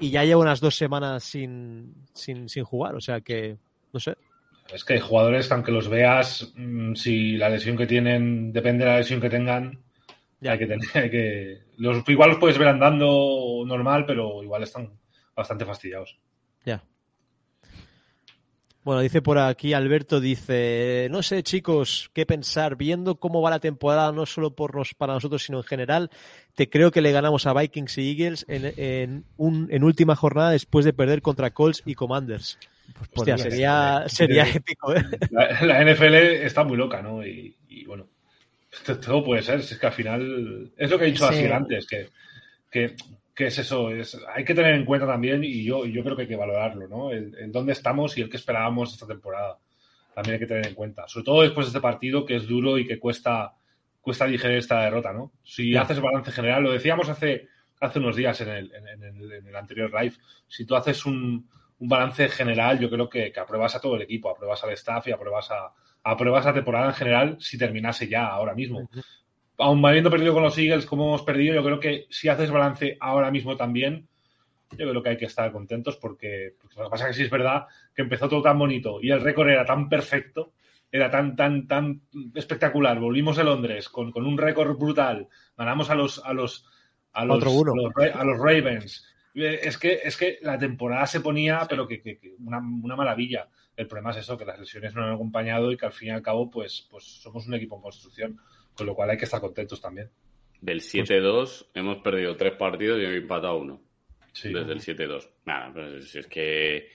[0.00, 3.56] y ya lleva unas dos semanas sin, sin, sin jugar, o sea que
[3.92, 4.16] no sé.
[4.72, 8.84] Es que hay jugadores que aunque los veas, mm, si la lesión que tienen depende
[8.84, 9.78] de la lesión que tengan,
[10.40, 10.52] Ya.
[10.52, 14.90] hay que tener hay que los igual los puedes ver andando normal, pero igual están
[15.36, 16.18] bastante fastidiados.
[16.64, 16.82] Ya.
[18.84, 23.58] Bueno, dice por aquí Alberto, dice, no sé chicos, qué pensar, viendo cómo va la
[23.58, 26.10] temporada, no solo por para nosotros, sino en general,
[26.54, 30.50] te creo que le ganamos a Vikings y Eagles en, en, un, en última jornada
[30.50, 32.58] después de perder contra Colts y Commanders.
[32.92, 34.58] Pues Hostia, sería, sería Sí.
[34.58, 35.02] épico, ¿eh?
[35.30, 37.26] La, la NFL está muy loca, ¿no?
[37.26, 38.06] Y, y bueno,
[38.72, 39.62] esto- todo puede ser.
[39.62, 41.34] si Es que al final es lo que he dicho Sí.
[41.34, 42.08] así antes, que,
[42.70, 42.94] que,
[43.34, 43.90] que es eso.
[43.90, 46.86] Es, hay que tener en cuenta también, y yo, yo creo que hay que valorarlo,
[46.88, 47.10] ¿no?
[47.10, 49.58] El, el dónde estamos y el que esperábamos esta temporada.
[50.14, 51.08] También hay que tener en cuenta.
[51.08, 53.52] Sobre todo después de este partido que es duro y que cuesta,
[54.00, 55.32] cuesta digerir esta derrota, ¿no?
[55.42, 57.48] Si haces balance general, lo decíamos hace,
[57.80, 60.14] hace unos días en el, en, en el, en el anterior live,
[60.46, 64.02] si tú haces un, un balance general, yo creo que, que apruebas a todo el
[64.02, 65.72] equipo, apruebas al staff y apruebas a,
[66.04, 68.88] apruebas la temporada en general si terminase ya ahora mismo.
[69.58, 72.96] Aún habiendo perdido con los Eagles como hemos perdido, yo creo que si haces balance
[73.00, 74.06] ahora mismo también,
[74.72, 77.22] yo creo que hay que estar contentos porque, porque lo que pasa es que sí
[77.24, 80.52] es verdad que empezó todo tan bonito y el récord era tan perfecto,
[80.90, 82.02] era tan, tan, tan
[82.34, 82.98] espectacular.
[82.98, 86.66] Volvimos de Londres con, con un récord brutal, ganamos a los, a los,
[87.12, 89.13] a los, a los, a los Ravens.
[89.34, 92.96] Eh, Es que, es que la temporada se ponía, pero que, que- que una, una
[92.96, 93.48] maravilla.
[93.76, 96.10] El problema es eso, que las lesiones no han acompañado y que al fin y
[96.12, 98.38] al cabo, pues, pues somos un equipo en construcción,
[98.74, 100.10] con lo cual hay que estar contentos también.
[100.60, 103.82] Del 7-2 hemos perdido tres partidos y hemos empatado uno.
[104.32, 104.52] Sí.
[104.52, 105.28] Desde el 7-2.
[105.44, 106.88] Nada, pues es que.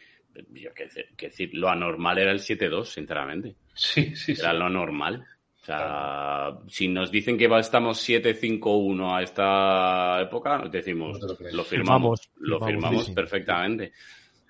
[0.52, 3.56] Yo qué decir, lo anormal era el 7-2, sinceramente.
[3.74, 4.42] Sí, sí, sí.
[4.42, 5.26] Era lo normal.
[5.70, 11.68] O sea, si nos dicen que estamos 7-5-1 a esta época, nos decimos, lo firmamos,
[11.70, 13.14] Firmamos, lo firmamos, firmamos sí, sí.
[13.14, 13.94] perfectamente.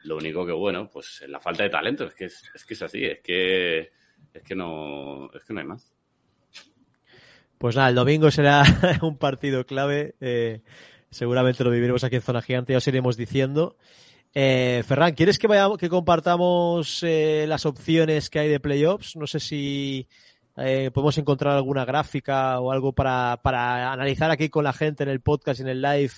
[0.04, 2.82] Lo único que, bueno, pues la falta de talento, es que es, es que es
[2.82, 3.92] así, es que,
[4.34, 5.92] es que no, es que no hay más.
[7.58, 8.64] Pues nada, el domingo será
[9.02, 10.16] un partido clave.
[10.22, 10.62] eh,
[11.12, 13.76] seguramente lo viviremos aquí en Zona Gigante, ya os iremos diciendo.
[14.34, 19.16] Eh, Ferran, ¿quieres que vayamos, que compartamos eh, las opciones que hay de playoffs?
[19.16, 20.08] No sé si
[20.62, 25.10] eh, podemos encontrar alguna gráfica o algo para, para analizar aquí con la gente en
[25.10, 26.12] el podcast en el live,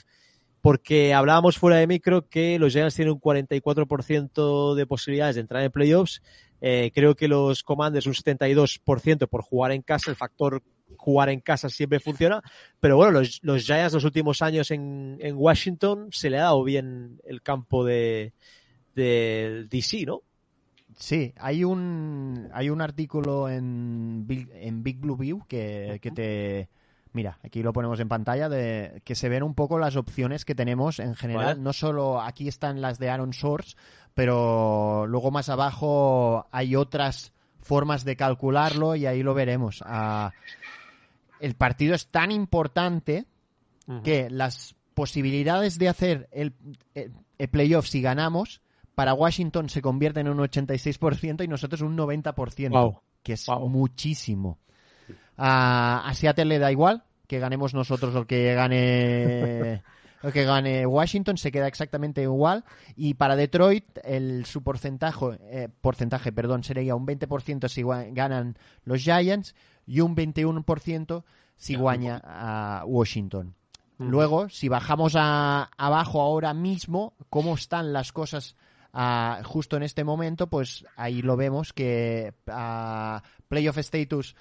[0.61, 5.63] porque hablábamos fuera de micro que los Giants tienen un 44% de posibilidades de entrar
[5.63, 6.21] en playoffs.
[6.61, 10.61] Eh, creo que los Commanders un 72% por jugar en casa, el factor
[10.97, 12.43] jugar en casa siempre funciona,
[12.79, 16.63] pero bueno, los, los Giants los últimos años en, en Washington se le ha dado
[16.63, 18.33] bien el campo de,
[18.93, 20.21] del DC, ¿no?
[21.01, 26.69] Sí, hay un, hay un artículo en Big, en Big Blue View que, que te...
[27.13, 30.55] Mira, aquí lo ponemos en pantalla, de, que se ven un poco las opciones que
[30.55, 31.45] tenemos en general.
[31.45, 31.59] Vale.
[31.61, 33.75] No solo aquí están las de Aaron Source,
[34.13, 39.83] pero luego más abajo hay otras formas de calcularlo y ahí lo veremos.
[39.85, 40.31] Ah,
[41.41, 43.25] el partido es tan importante
[44.03, 46.53] que las posibilidades de hacer el,
[46.95, 48.61] el- el playoff si ganamos
[48.95, 52.99] para Washington se convierten en un 86% y nosotros un 90%, Wow.
[53.23, 53.69] que es Wow.
[53.69, 54.59] muchísimo.
[55.37, 59.81] A, a Seattle le da igual que ganemos nosotros o que gane
[60.23, 62.63] o que gane Washington se queda exactamente igual
[62.95, 69.01] y para Detroit el su porcentaje eh, porcentaje perdón sería un 20% si ganan los
[69.01, 69.55] Giants
[69.87, 71.23] y un 21%
[71.55, 73.55] si guaña a Washington.
[73.97, 78.55] Luego, si bajamos a, abajo ahora mismo, cómo están las cosas
[79.43, 84.35] justo en este momento, pues ahí lo vemos que ah, Playoff Status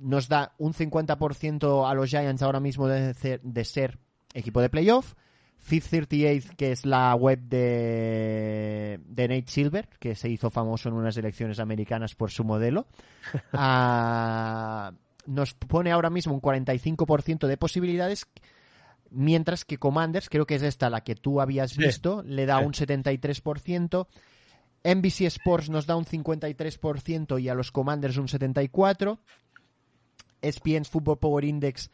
[0.00, 3.98] nos da un 50% a los Giants ahora mismo de, ser- de ser
[4.34, 5.14] equipo de playoff.
[5.68, 11.16] 538, que es la web de, de Nate Silver, que se hizo famoso en unas
[11.16, 12.86] elecciones americanas por su modelo,
[13.52, 14.92] ah,
[15.26, 18.26] nos pone ahora mismo un 45% de posibilidades,
[19.10, 21.82] mientras que Commanders, creo que es esta la que tú habías Sí.
[21.82, 22.64] visto, le da Sí.
[22.66, 24.08] un 73%.
[24.84, 29.18] NBC Sports nos da un 53% y a los Commanders un 74%.
[30.42, 31.90] ESPN's Football Power Index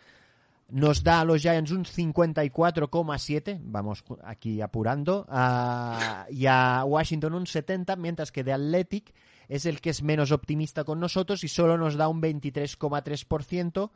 [0.68, 7.46] nos da a los Giants un 54,7, vamos aquí apurando, a- y a Washington un
[7.46, 9.14] 70, mientras que The Athletic
[9.48, 13.90] es el que es menos optimista con nosotros y solo nos da un 23,3%,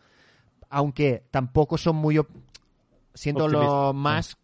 [0.68, 2.20] aunque tampoco son muy...
[3.16, 4.36] Siendo lo más...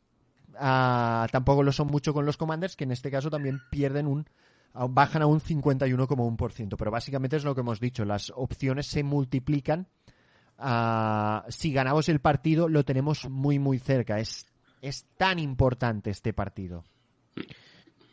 [0.58, 4.26] ah, tampoco lo son mucho con los Commanders, que en este caso también pierden un...
[4.74, 9.86] bajan a un 51,1%, pero básicamente es lo que hemos dicho, las opciones se multiplican
[10.64, 14.20] Ah, si ganamos el partido, lo tenemos muy, muy cerca.
[14.20, 14.46] Es,
[14.80, 16.84] es tan importante este partido.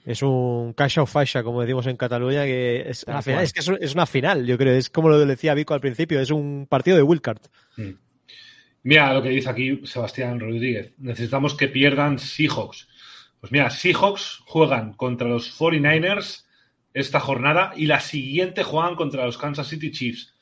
[0.04, 3.70] Es un cash of fascia, como decimos en Cataluña, que es, final, es que es,
[3.80, 4.74] es una final, yo creo.
[4.74, 7.42] Es como lo decía Vico al principio, es un partido de wildcard.
[7.78, 7.90] Mm.
[8.84, 10.94] Mira lo que dice aquí Sebastián Rodríguez.
[10.98, 12.88] Necesitamos que pierdan Seahawks.
[13.40, 16.46] Pues mira, Seahawks juegan contra los 49ers
[16.94, 20.34] esta jornada y la siguiente juegan contra los Kansas City Chiefs.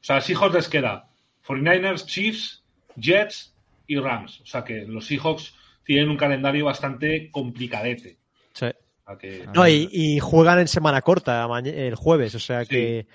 [0.00, 1.08] O sea, a Seahawks les queda
[1.46, 2.62] 49ers, Chiefs,
[2.96, 3.54] Jets
[3.86, 4.40] y Rams.
[4.40, 8.18] O sea que los Seahawks tienen un calendario bastante complicadete.
[8.54, 8.66] Sí.
[8.66, 13.06] O sea que- No, y, y juegan en semana corta, el jueves, o sea Sí.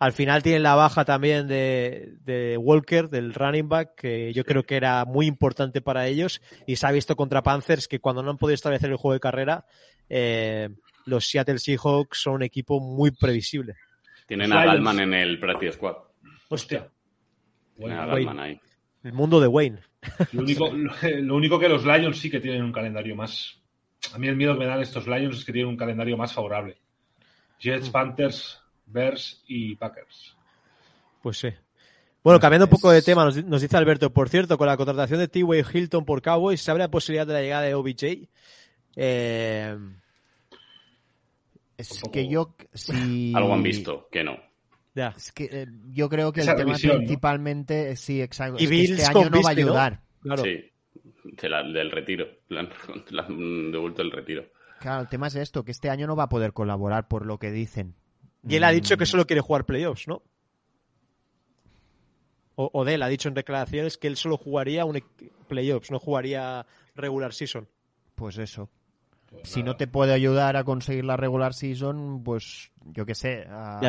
[0.00, 4.64] Al final tienen la baja también de, de Walker, del running back, que yo creo
[4.64, 8.30] que era muy importante para ellos, y se ha visto contra Panthers que cuando no
[8.30, 9.66] han podido establecer el juego de carrera,
[10.08, 10.70] eh,
[11.04, 13.74] los Seattle Seahawks son un equipo muy previsible.
[14.26, 14.64] Tienen a.
[14.64, 15.96] Galman en el practice squad.
[16.48, 16.88] Hostia.
[17.76, 18.58] Tienen a ahí.
[19.04, 19.80] El mundo de Wayne.
[20.32, 23.60] Lo único, lo, lo único que los Lions sí que tienen un calendario más.
[24.14, 26.32] A mí el miedo que me dan estos Lions es que tienen un calendario más
[26.32, 26.78] favorable.
[27.58, 30.36] Jets, Panthers, Bears y Packers.
[31.22, 31.48] Pues sí.
[32.22, 35.18] Bueno, cambiando un poco de tema, nos, nos dice Alberto, por cierto, con la contratación
[35.20, 38.28] de T-Way Hilton por Cowboys, ¿se abre la posibilidad de la llegada de OBJ?
[38.96, 39.76] Eh,
[41.76, 43.32] Es que yo, si...
[43.36, 44.36] Algo han visto, que no.
[44.94, 45.14] ya.
[45.16, 46.98] Es que eh, yo creo que Esa el tema revisión, ¿no?
[46.98, 48.56] principalmente, sí, exacto.
[48.60, 49.60] Y es que este año no va a ¿no?
[49.60, 50.00] ayudar.
[50.22, 50.42] Claro.
[50.42, 50.64] Sí.
[51.24, 52.26] De la- del retiro.
[52.50, 52.68] Han
[53.72, 54.44] devuelto el retiro.
[54.80, 57.38] Claro, el tema es esto, que este año no va a poder colaborar por lo
[57.38, 57.94] que dicen.
[58.48, 60.22] Y él ha dicho que Mm, solo quiere jugar playoffs, ¿no?
[62.56, 65.02] O, o de él ha dicho en declaraciones que él solo jugaría un
[65.48, 67.68] playoffs, no jugaría regular season.
[68.14, 68.68] Pues eso.
[69.30, 73.46] Pues Si no te puede ayudar a conseguir la regular season, pues yo qué sé.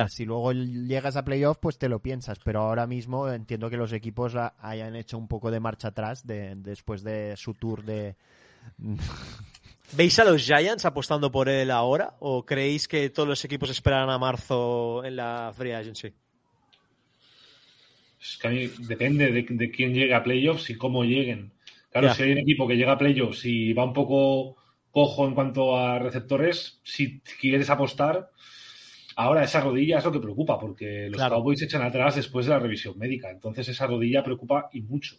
[0.07, 2.37] Si luego llegas a playoff, pues te lo piensas.
[2.39, 6.25] Pero ahora mismo entiendo que los equipos ha- hayan hecho un poco de marcha atrás
[6.27, 8.15] de, después de su tour de.
[9.93, 12.15] ¿Veis a los Giants apostando por él ahora?
[12.19, 16.13] ¿O creéis que todos los equipos esperarán a marzo en la Free Agency?
[18.21, 21.51] Es que a mí depende de, de quién llegue a playoffs y cómo lleguen.
[21.91, 24.55] Claro, si hay un equipo que llega a playoffs y va un poco
[24.91, 28.29] cojo en cuanto a receptores, si quieres apostar,
[29.17, 31.35] ahora esa rodilla es lo que preocupa, porque los Claro.
[31.37, 33.29] Cowboys se echan atrás después de la revisión médica.
[33.29, 35.17] Entonces esa rodilla preocupa y mucho.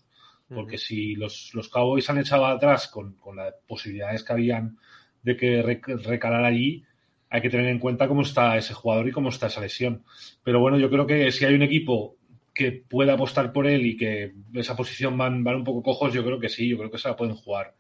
[0.49, 4.77] Porque si los, los Cowboys han echado atrás con, con las posibilidades que habían
[5.23, 6.85] de que rec- recalar allí,
[7.31, 10.05] hay que tener en cuenta cómo está ese jugador y cómo está esa lesión.
[10.45, 12.17] Pero bueno, yo creo que si hay un equipo
[12.53, 16.23] que pueda apostar por él y que esa posición van, van un poco cojos, yo
[16.23, 17.75] creo que sí, yo creo que se la pueden jugar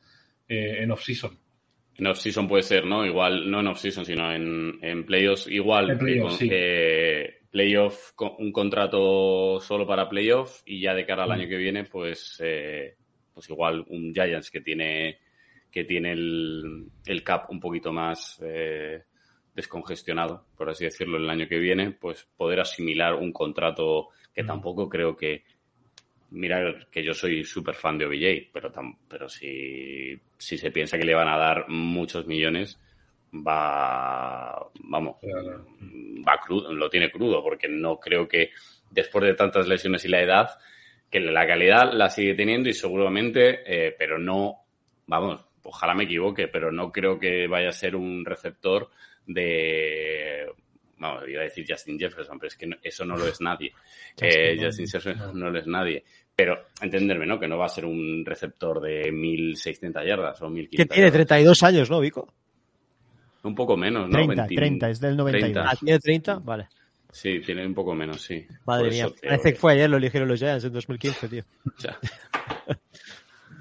[0.48, 1.38] eh, en off-season.
[1.96, 3.04] En off-season puede ser, ¿no?
[3.04, 5.46] Igual, no en off-season, sino en, en playoffs.
[5.46, 6.48] Igual, En playoffs, sí.
[6.50, 11.32] eh, playoff, un contrato solo para playoff y ya de cara al Mm.
[11.32, 12.96] año que viene, pues, eh,
[13.32, 15.18] pues igual un Giants que tiene,
[15.70, 19.04] que tiene el, el cap un poquito más eh,
[19.54, 24.46] descongestionado, por así decirlo, el año que viene, pues poder asimilar un contrato que Mm.
[24.46, 25.44] tampoco creo que
[26.34, 30.96] Mira que yo soy súper fan de OBJ, pero, tam- pero si, si se piensa
[30.96, 32.80] que le van a dar muchos millones,
[33.34, 35.66] va, vamos, Claro.
[36.26, 38.50] va crudo, lo tiene crudo, porque no creo que
[38.90, 40.50] después de tantas lesiones y la edad,
[41.10, 44.56] que la calidad la sigue teniendo y seguramente, eh, pero no,
[45.06, 48.88] vamos, ojalá me equivoque, pero no creo que vaya a ser un receptor
[49.26, 50.46] de,
[50.98, 53.72] vamos, iba a decir Justin Jefferson, pero es que no- eso no lo es nadie.
[54.20, 54.66] Eh, no.
[54.66, 56.04] Justin Jefferson no lo es nadie.
[56.34, 57.38] Pero entenderme, ¿no?
[57.38, 61.26] Que no va a ser un receptor de 1600 yardas o 1500 Que tiene yardas.
[61.28, 62.32] 32 años, ¿no, Vico?
[63.42, 64.12] Un poco menos, ¿no?
[64.12, 65.52] 30, 20 30, es del 92.
[65.52, 65.70] 30.
[65.70, 66.68] Ah, tiene 30, vale.
[67.10, 68.46] Sí, tiene un poco menos, sí.
[68.64, 71.44] Madre mía, eso parece que fue ayer, lo eligieron los Giants en 2015, tío.
[71.76, 71.98] sea,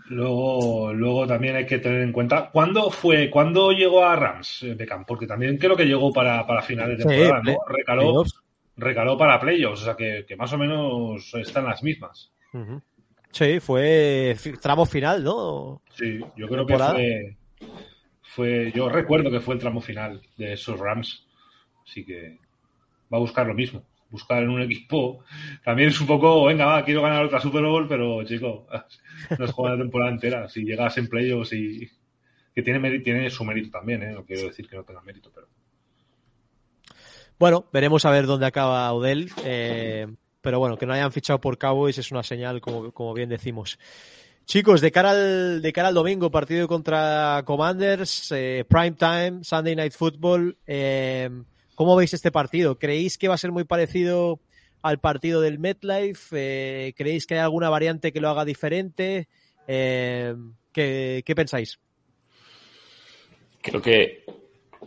[0.07, 4.73] Luego, luego también hay que tener en cuenta cuándo fue, cuándo llegó a Rams eh,
[4.73, 8.25] Beckham, porque también creo que llegó para, para finales de Sí, temporada, ¿no?
[8.75, 12.31] Recaló, para playoffs, o sea que, que más o menos están las mismas.
[13.31, 15.81] Sí, fue tramo final, ¿no?
[15.95, 17.37] Sí, yo creo que fue,
[18.35, 21.27] fue, yo recuerdo que fue el tramo final de esos Rams.
[21.85, 22.37] Así que
[23.11, 23.83] va a buscar lo mismo.
[24.09, 25.23] Buscar en un equipo
[25.63, 28.67] también es un poco, venga, va, quiero ganar otra Super Bowl, pero chico,
[29.37, 30.49] no es jugar la temporada entera.
[30.49, 31.89] Si llegas en playoffs y
[32.53, 34.11] que tiene, tiene su mérito también, ¿eh?
[34.11, 35.47] no quiero decir que no tenga mérito, pero.
[37.37, 39.31] Bueno, veremos a ver dónde acaba Odell.
[39.43, 40.07] Eh,
[40.41, 43.77] pero bueno, que no hayan fichado por Cowboys es una señal, como, como bien decimos.
[44.45, 49.75] Chicos, de cara al, de cara al domingo, partido contra Commanders, eh, prime time, Sunday
[49.75, 50.57] Night Football.
[50.67, 51.29] Eh,
[51.75, 52.77] ¿Cómo veis este partido?
[52.77, 54.39] ¿Creéis que va a ser muy parecido
[54.81, 56.35] al partido del MetLife?
[56.35, 59.29] Eh, ¿Creéis que hay alguna variante que lo haga diferente?
[59.67, 60.35] Eh,
[60.73, 61.79] ¿qué, ¿Qué pensáis?
[63.61, 64.25] Creo que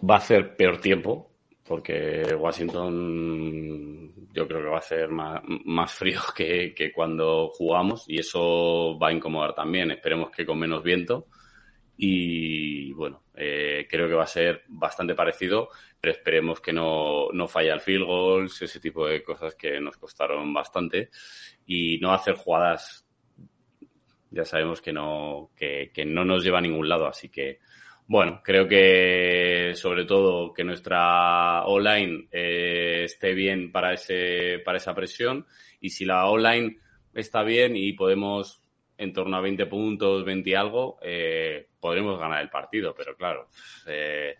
[0.09, 1.31] va a ser peor tiempo,
[1.67, 8.05] porque Washington yo creo que va a ser más, más frío que, que, cuando jugamos
[8.09, 9.91] y eso va a incomodar también.
[9.91, 11.29] Esperemos que con menos viento.
[11.97, 15.69] Y bueno, eh, creo que va a ser bastante parecido,
[16.01, 19.97] pero esperemos que no, no falle el field goals, ese tipo de cosas que nos
[19.97, 21.11] costaron bastante
[21.67, 23.07] y no hacer jugadas.
[24.31, 27.61] Ya sabemos que no, que no nos lleva a ningún lado, así que
[28.07, 34.95] bueno, creo que sobre todo que nuestra online eh, esté bien para ese para esa
[34.95, 35.47] presión
[35.81, 36.79] y si la online
[37.15, 38.61] está bien y podemos
[38.97, 43.49] en torno a 20 puntos, 20 y algo, eh, podremos ganar el partido, pero claro,
[43.87, 44.37] eh,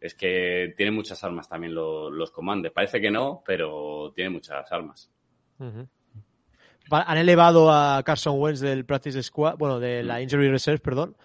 [0.00, 2.72] es que tiene muchas armas también los, los comandos.
[2.72, 5.10] Parece que no, pero tiene muchas armas.
[5.58, 5.88] Uh -huh.
[6.90, 11.16] Han elevado a Carson Wentz del practice squad, bueno, de la injury reserve, perdón,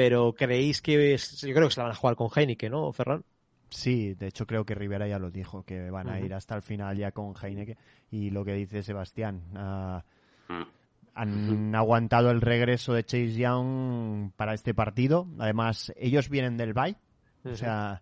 [0.00, 2.90] pero creéis que es, yo creo que se la van a jugar con Heineken, ¿no,
[2.90, 3.22] Ferran?
[3.68, 6.24] Sí, de hecho creo que Rivera ya lo dijo, que van a uh -huh.
[6.24, 7.76] ir hasta el final ya con Heineken.
[8.10, 10.66] Y lo que dice Sebastián, uh, uh -huh.
[11.12, 15.26] han aguantado el regreso de Chase Young para este partido.
[15.38, 16.96] Además, ellos vienen del bye,
[17.44, 18.00] o sea,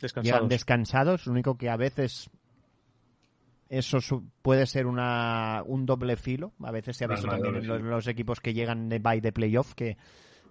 [0.00, 0.24] descansados.
[0.24, 1.26] llegan descansados.
[1.26, 2.30] Lo único que a veces
[3.68, 3.98] eso
[4.42, 6.52] puede ser una, un doble filo.
[6.62, 9.32] A veces se ha visto también en los, los, equipos que llegan de bye de
[9.32, 9.96] playoff que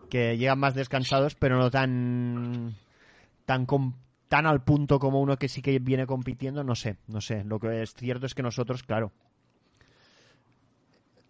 [0.10, 2.76] que llegan más descansados, pero no tan
[3.45, 3.93] tan com,
[4.28, 7.43] tan al punto como uno que sí que viene compitiendo, no sé, no sé.
[7.43, 9.12] Lo que es cierto es que nosotros, claro,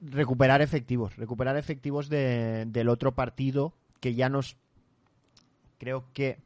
[0.01, 4.57] recuperar efectivos, recuperar efectivos de, del otro partido que ya nos
[5.77, 6.39] creo que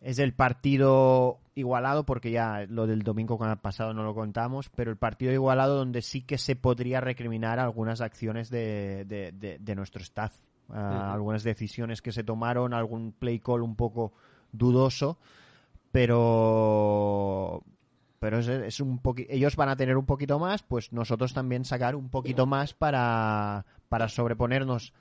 [0.00, 4.96] es el partido igualado porque ya lo del domingo pasado no lo contamos, pero el
[4.96, 10.34] partido igualado donde sí que se podría recriminar algunas acciones de, de nuestro staff
[10.72, 14.12] algunas decisiones que se tomaron, algún play call un poco
[14.52, 15.18] dudoso,
[15.90, 17.62] pero
[18.18, 21.96] pero es, es un ellos van a tener un poquito más, pues nosotros también sacar
[21.96, 24.92] un poquito más para, para sobreponernos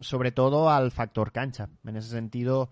[0.00, 1.70] sobre todo al factor cancha.
[1.86, 2.70] En ese sentido,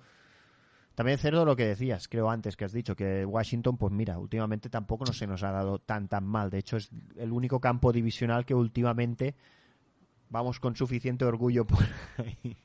[0.94, 4.18] también es cierto lo que decías, creo antes que has dicho, que Washington, pues mira,
[4.18, 6.50] últimamente tampoco no se nos ha dado tan tan mal.
[6.50, 9.34] De hecho, es el único campo divisional que últimamente
[10.30, 11.84] vamos con suficiente orgullo por
[12.16, 12.56] ahí.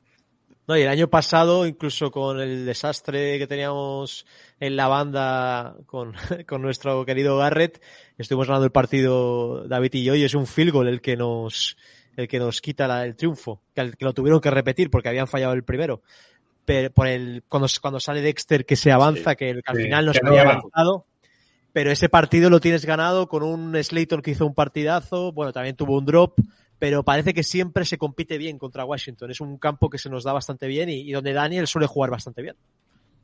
[0.67, 4.25] No, y el año pasado, incluso con el desastre que teníamos
[4.59, 6.13] en la banda con,
[6.47, 7.81] con nuestro querido Garrett,
[8.17, 11.77] estuvimos ganando el partido David y yo, y es un field goal el que nos,
[12.15, 15.27] el que nos quita la, el triunfo, que, que, lo tuvieron que repetir porque habían
[15.27, 16.01] fallado el primero.
[16.65, 19.83] Pero por el, cuando, cuando sale Dexter que se avanza, sí, que, que, al sí,
[19.83, 21.05] final no se había avanzado.
[21.73, 25.75] Pero ese partido lo tienes ganado con un Slayton que hizo un partidazo, bueno, también
[25.75, 26.39] tuvo un drop,
[26.79, 29.31] pero parece que siempre se compite bien contra Washington.
[29.31, 32.11] Es un campo que se nos da bastante bien y, y donde Daniel suele jugar
[32.11, 32.55] bastante bien.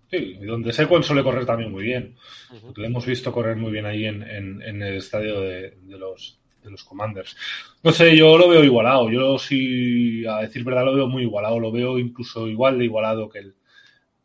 [0.09, 2.15] Sí, y donde Sequon suele correr también muy bien.
[2.51, 2.77] Uh -huh.
[2.77, 6.37] Lo hemos visto correr muy bien ahí en, en, en el estadio de, de, los,
[6.63, 7.37] de los Commanders.
[7.81, 9.09] No sé, yo lo veo igualado.
[9.09, 11.59] Yo sí, a decir verdad, lo veo muy igualado.
[11.59, 13.55] Lo veo incluso igual de igualado que el,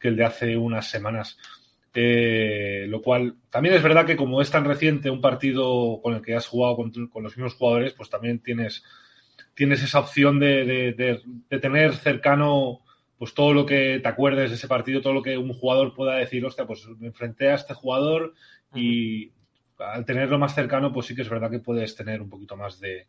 [0.00, 1.38] que el de hace unas semanas.
[1.98, 6.20] Eh, lo cual también es verdad que como es tan reciente un partido con el
[6.20, 8.84] que has jugado con, con los mismos jugadores, pues también tienes
[9.54, 12.80] tienes esa opción de, de, de, de, tener cercano
[13.18, 16.16] pues todo lo que te acuerdes de ese partido, todo lo que un jugador pueda
[16.16, 18.34] decir, hostia, pues me enfrenté a este jugador
[18.74, 19.32] y
[19.78, 22.78] al tenerlo más cercano, pues sí que es verdad que puedes tener un poquito más
[22.78, 23.06] de,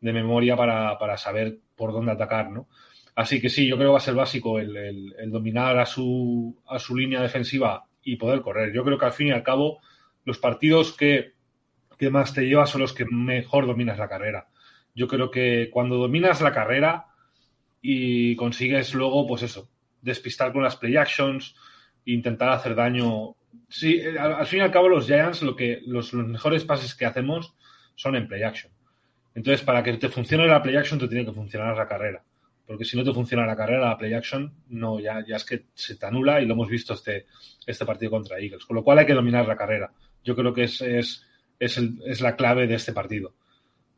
[0.00, 2.68] de memoria para, para, saber por dónde atacar, ¿no?
[3.14, 5.86] Así que sí, yo creo que va a ser básico el, el, el dominar a
[5.86, 8.72] su, a su línea defensiva y poder correr.
[8.72, 9.80] Yo creo que al fin y al cabo
[10.24, 11.32] los partidos que,
[11.96, 14.48] que más te llevas son los que mejor dominas la carrera
[14.98, 17.06] yo creo que cuando dominas la carrera
[17.80, 19.70] y consigues luego, pues eso,
[20.02, 21.54] despistar con las play actions,
[22.04, 23.36] intentar hacer daño.
[23.68, 27.06] Sí, al, al fin y al cabo, los Giants, lo que, los, mejores pases que
[27.06, 27.54] hacemos
[27.94, 28.72] son en play action.
[29.36, 32.24] Entonces, para que te funcione la play action, te tiene que funcionar la carrera.
[32.66, 35.66] porque si no te funciona la carrera, la play action, no, ya, ya es que
[35.74, 37.26] se te anula y lo hemos visto este,
[37.64, 38.64] este partido contra Eagles.
[38.64, 39.92] Con lo cual hay que dominar la carrera.
[40.24, 41.24] Yo creo que es, es,
[41.56, 43.34] es, es la clave de este partido.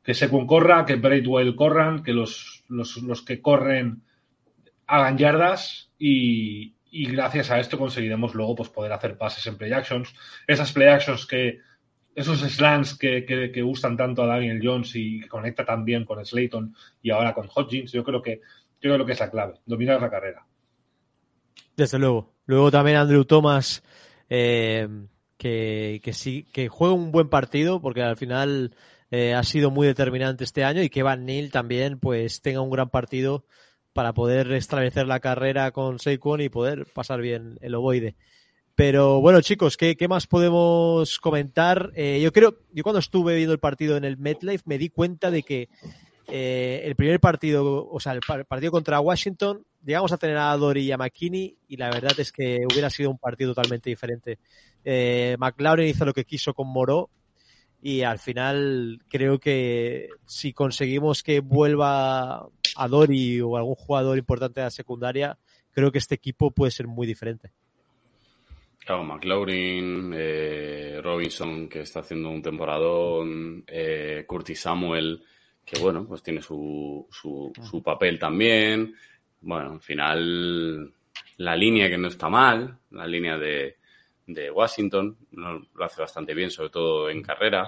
[0.02, 4.02] Que Sekun corra, que Braidwell corran, que los, los, los que corren
[4.86, 9.72] hagan yardas y, y gracias a esto conseguiremos luego pues, poder hacer pases en play
[9.72, 10.14] actions.
[10.46, 11.60] Esas play actions que,
[12.14, 17.10] esos slants que, que, gustan tanto a Daniel Jones y conecta también con Slayton y
[17.10, 18.40] ahora con Hodgins, yo creo que,
[18.80, 20.44] yo creo que es la clave, dominar la carrera.
[21.76, 22.32] Desde luego.
[22.46, 23.82] Luego también Andrew Thomas,
[24.28, 24.88] eh,
[25.36, 28.74] que, que sí, que juega un buen partido, porque al final
[29.10, 32.70] eh, ha sido muy determinante este año, y que Van Neal también pues tenga un
[32.70, 33.44] gran partido
[33.92, 38.14] para poder establecer la carrera con Saquon y poder pasar bien el ovoide.
[38.76, 41.90] Pero bueno, chicos, ¿qué, qué más podemos comentar?
[41.94, 45.30] Eh, yo creo, yo cuando estuve viendo el partido en el MetLife me di cuenta
[45.30, 45.68] de que
[46.28, 50.56] eh, el primer partido, o sea, el par- partido contra Washington, llegamos a tener a
[50.56, 54.38] Dory y a McKinney y la verdad es que hubiera sido un partido totalmente diferente.
[54.84, 57.10] Eh, McLaurin hizo lo que quiso con Moró
[57.82, 64.60] y al final creo que si conseguimos que vuelva a Dory o algún jugador importante
[64.60, 65.38] de la secundaria,
[65.72, 67.50] creo que este equipo puede ser muy diferente.
[68.84, 75.22] Claro, McLaurin, eh, Robinson, que está haciendo un temporadón, eh, Curtis Samuel,
[75.64, 78.94] que bueno, pues tiene su, su papel también.
[79.42, 80.92] Bueno, al final,
[81.36, 83.76] la línea que no está mal, la línea de,
[84.34, 87.62] de Washington, no- lo hace bastante bien, sobre todo en carrera.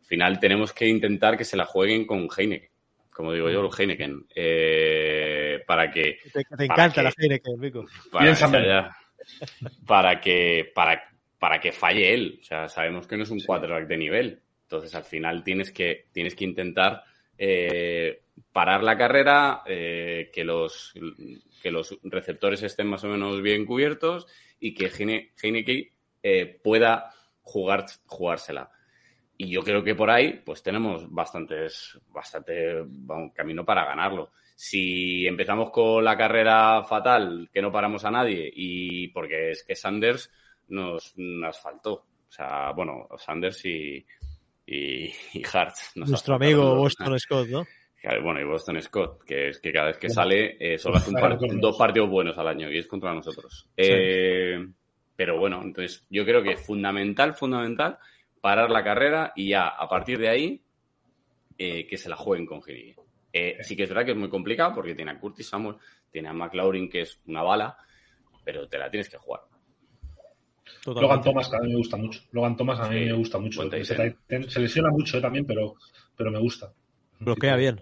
[0.00, 2.70] Al final tenemos que intentar que se la jueguen con Heineken,
[3.12, 7.02] como digo yo, Heineken, eh, para que Te, te ¿Para encanta qué?
[7.02, 7.86] la Heineken, Rico.
[8.10, 8.96] para,
[9.86, 11.02] para que para,
[11.38, 12.38] para que falle él.
[12.40, 14.40] O sea, sabemos que no es un quarterback de nivel.
[14.62, 17.02] Entonces, al final tienes que, tienes que intentar
[17.36, 18.22] eh,
[18.52, 20.92] parar la carrera, eh, que, los,
[21.62, 24.26] que los receptores estén más o menos bien cubiertos
[24.60, 25.88] y que Heine- Heineken
[26.22, 27.10] eh, pueda
[27.42, 28.70] jugar, jugársela.
[29.36, 32.84] Y yo creo que por ahí, pues tenemos bastantes, bastante
[33.34, 34.30] camino para ganarlo.
[34.54, 39.74] Si empezamos con la carrera fatal, que no paramos a nadie, y porque es que
[39.74, 40.30] Sanders
[40.68, 41.92] nos, nos faltó.
[42.28, 44.04] O sea, bueno, Sanders y,
[44.66, 45.74] y, y Hart.
[45.94, 47.66] Nuestro amigo Boston Scott, ¿no?
[48.22, 51.16] Bueno, y Boston Scott, que es que cada vez que sale eh, solo hace un
[51.16, 53.68] par- dos partidos buenos al año y es contra nosotros.
[53.76, 54.66] Eh,
[55.14, 57.98] pero bueno, entonces yo creo que es fundamental, fundamental
[58.40, 60.62] parar la carrera y ya a partir de ahí
[61.58, 62.94] eh, que se la jueguen con Giri.
[63.32, 65.76] Eh, sí que es verdad que es muy complicado porque tiene a Curtis Samuel,
[66.10, 67.76] tiene a McLaurin que es una bala,
[68.42, 69.42] pero te la tienes que jugar.
[70.82, 71.02] Totalmente.
[71.02, 72.20] Logan Thomas, que a mí me gusta mucho.
[72.32, 73.62] Logan Thomas a mí Sí, me gusta mucho.
[73.62, 75.74] end se lesiona mucho eh, también, pero,
[76.16, 76.72] pero me gusta.
[77.20, 77.78] Bloquea bien.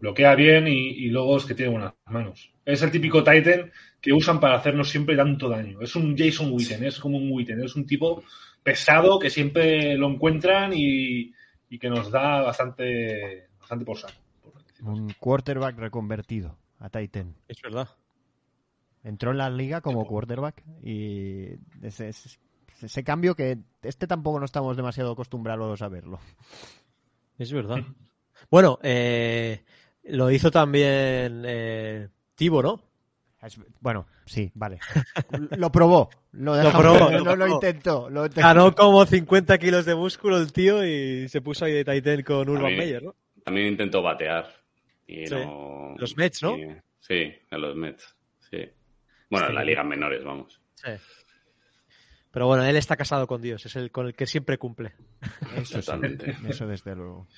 [0.00, 2.50] Bloquea bien y, y luego es que tiene buenas manos.
[2.64, 5.80] Es el típico Titan que usan para hacernos siempre tanto daño.
[5.80, 8.22] Es un Jason Witten, es como un Witten, es un tipo
[8.62, 11.32] pesado que siempre lo encuentran y,
[11.70, 14.14] y que nos da bastante, bastante por saco.
[14.82, 17.34] Un quarterback reconvertido a Titan.
[17.48, 17.88] Es verdad.
[19.04, 21.48] Entró en la liga como quarterback y
[21.82, 22.38] ese, ese-
[22.82, 26.18] ese cambio que este tampoco no estamos demasiado acostumbrados a verlo.
[27.38, 27.78] Es verdad.
[28.50, 29.64] Bueno, eh,
[30.04, 32.80] lo hizo también eh, Tibo, ¿no?
[33.42, 34.78] Es- Bueno, sí, vale.
[35.58, 36.08] Lo probó.
[36.32, 38.10] Lo, dejamos- probó, no, lo no lo intentó.
[38.10, 38.46] Lo intentó.
[38.48, 42.48] Ganó como 50 kilos de músculo el tío y se puso ahí de Titan con
[42.48, 43.14] Urban También- Meyer, ¿no?
[43.44, 44.46] También intentó batear.
[45.06, 45.34] Y Sí.
[45.34, 46.56] no, Los Mets, ¿no?
[46.58, 48.16] y- sí, en los Mets.
[48.50, 48.58] Sí.
[49.30, 49.56] Bueno, en Sí.
[49.56, 50.60] las ligas menores, vamos.
[50.76, 50.90] Sí.
[52.34, 54.92] Pero bueno, él está casado con Dios, es el con el que siempre cumple.
[55.56, 56.36] Eso Totalmente.
[56.48, 57.28] eso desde luego.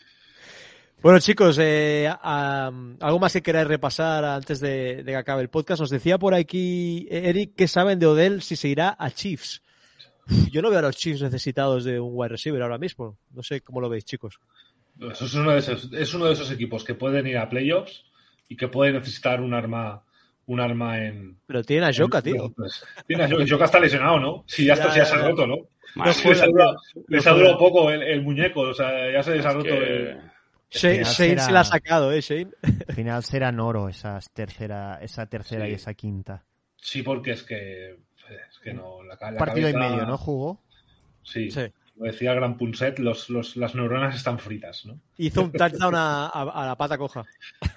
[1.03, 5.81] Bueno, chicos, eh, algo más que queráis repasar antes de, de que acabe el podcast.
[5.81, 9.61] Nos decía por aquí eh, Eric que saben de Odell si se irá a Chiefs.
[10.31, 13.19] Uf, Yo no veo a los Chiefs necesitados de un wide receiver ahora mismo.
[13.33, 14.41] No sé cómo lo veis, chicos.
[14.99, 18.03] Eso es, uno de esos, es uno de esos equipos que pueden ir a playoffs
[18.49, 20.03] y que pueden necesitar un arma,
[20.47, 21.39] un arma en.
[21.47, 22.53] Pero tienen a Joka, tío.
[22.57, 23.45] Pues, tiene a Joka.
[23.49, 24.45] Joka está lesionado, ¿no?
[24.47, 25.57] Si ya, está, Ya, ya se ha roto, ¿no?
[25.97, 26.77] Mía, Les ha durado,
[27.09, 27.39] les ha juega.
[27.49, 29.77] durado poco el, el muñeco, o sea, ya se les ha roto que-
[30.11, 30.21] el.
[30.69, 32.49] Shane, final Shane será- se la ha sacado, ¿eh, Shane?
[32.89, 35.71] Al final serán oro esas tercera, esa tercera Sí.
[35.71, 36.45] y esa quinta.
[36.77, 37.91] Sí, porque es que.
[38.51, 39.03] Es que no.
[39.05, 40.19] La, la partido cabeza- y medio, ¿no?
[40.19, 40.61] Jugó.
[41.23, 41.51] Sí.
[41.51, 41.61] Sí.
[41.99, 45.01] Lo decía el gran Punset, los, los, las neuronas están fritas, ¿no?
[45.17, 47.25] Hizo un touchdown a, a- a la pata coja.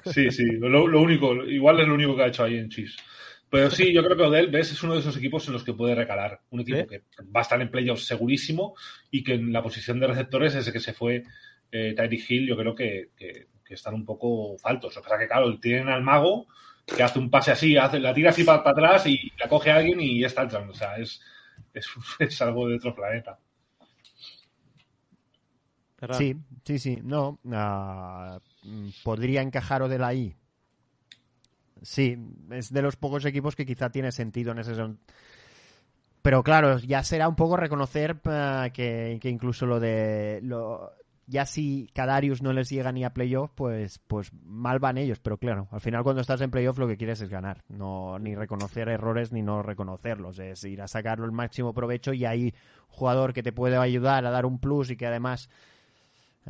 [0.05, 2.97] Sí, sí, lo, lo único, igual es lo único que ha hecho ahí en Chiefs.
[3.49, 5.73] Pero sí, yo creo que Odell, ves, es uno de esos equipos en los que
[5.73, 6.41] puede recalar.
[6.51, 7.03] Un equipo que
[7.35, 8.75] va a estar en playoffs segurísimo
[9.09, 11.23] y que en la posición de receptores, desde que se fue
[11.71, 14.97] eh, Tyreek Hill, yo creo que, que- que están un poco faltos.
[14.97, 16.47] O sea que, claro, tienen al mago
[16.85, 19.77] que hace un pase así, hace, la tira así para, atrás y la coge a
[19.77, 20.43] alguien y ya está.
[20.45, 21.21] O sea, es,
[21.73, 21.87] es,
[22.19, 23.39] es algo de otro planeta.
[26.13, 26.99] Sí, sí, sí.
[27.03, 28.39] No, uh,
[29.03, 30.35] podría encajar de la I.
[31.81, 32.17] Sí,
[32.51, 34.99] es de los pocos equipos que quizá tiene sentido en ese son.
[36.21, 40.91] Pero claro, ya será un poco reconocer uh, que, que, incluso lo de lo,
[41.29, 45.19] ya si Cadarius no les llega ni a playoff, pues, pues mal van ellos.
[45.19, 47.63] Pero claro, al final cuando estás en playoff lo que quieres es ganar.
[47.69, 50.39] No, ni reconocer errores ni no reconocerlos.
[50.39, 52.53] Es ir a sacarlo el máximo provecho y hay
[52.87, 55.49] jugador que te puede ayudar a dar un plus y que además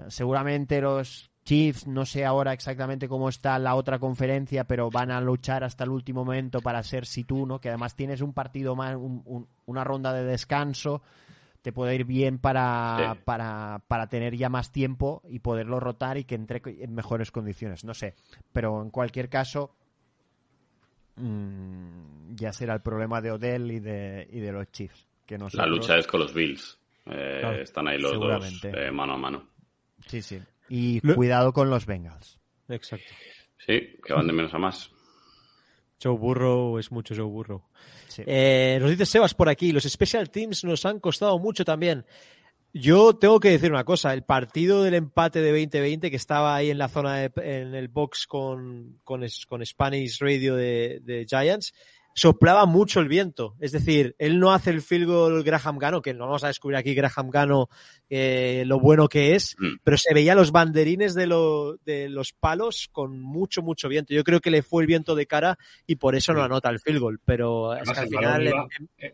[0.08, 5.20] seguramente los Chiefs, no sé ahora exactamente cómo está la otra conferencia, pero van a
[5.20, 7.60] luchar hasta el último momento para ser si tú, ¿no?
[7.60, 11.02] Que además tienes un partido más, un, un, una ronda de descanso
[11.62, 13.22] te puede ir bien para, sí.
[13.26, 17.84] para, para, tener ya más tiempo y poderlo rotar y que entre en mejores condiciones.
[17.84, 18.16] No sé,
[18.54, 19.76] pero en cualquier caso
[21.18, 25.08] mmm, ya será el problema de Odell y de, y de los Chiefs.
[25.26, 25.68] Que nosotros...
[25.68, 26.80] La lucha es con los Bills.
[27.06, 29.43] Eh, claro, están ahí los dos eh, mano a mano.
[30.10, 30.39] Sí, sí.
[30.70, 31.16] Y Lo...
[31.16, 32.39] cuidado con los Bengals.
[32.68, 33.14] Exacto.
[33.66, 34.91] Sí, que van de menos a más.
[36.01, 37.64] Joe Burrow es mucho Joe Burrow.
[38.07, 38.24] Sí.
[38.26, 42.05] Eh, nos dice Sebas por aquí, los special teams nos han costado mucho también.
[42.72, 46.70] Yo tengo que decir una cosa, el partido del empate de 2020 que estaba ahí
[46.70, 51.74] en la zona, de, en el box con, con, con Spanish Radio de, de, Giants,
[52.14, 53.55] soplaba mucho el viento.
[53.60, 56.78] Es decir, él no hace el field goal Graham Gano, que no vamos a descubrir
[56.78, 57.70] aquí Graham Gano
[58.10, 59.78] eh, lo bueno que es, mm.
[59.84, 64.14] pero se veía los banderines de, lo, de, los palos con mucho, mucho viento.
[64.14, 66.80] Yo creo que le fue el viento de cara y por eso no anota el
[66.80, 68.47] field goal, pero es que al final...
[68.47, 69.14] Iba, el,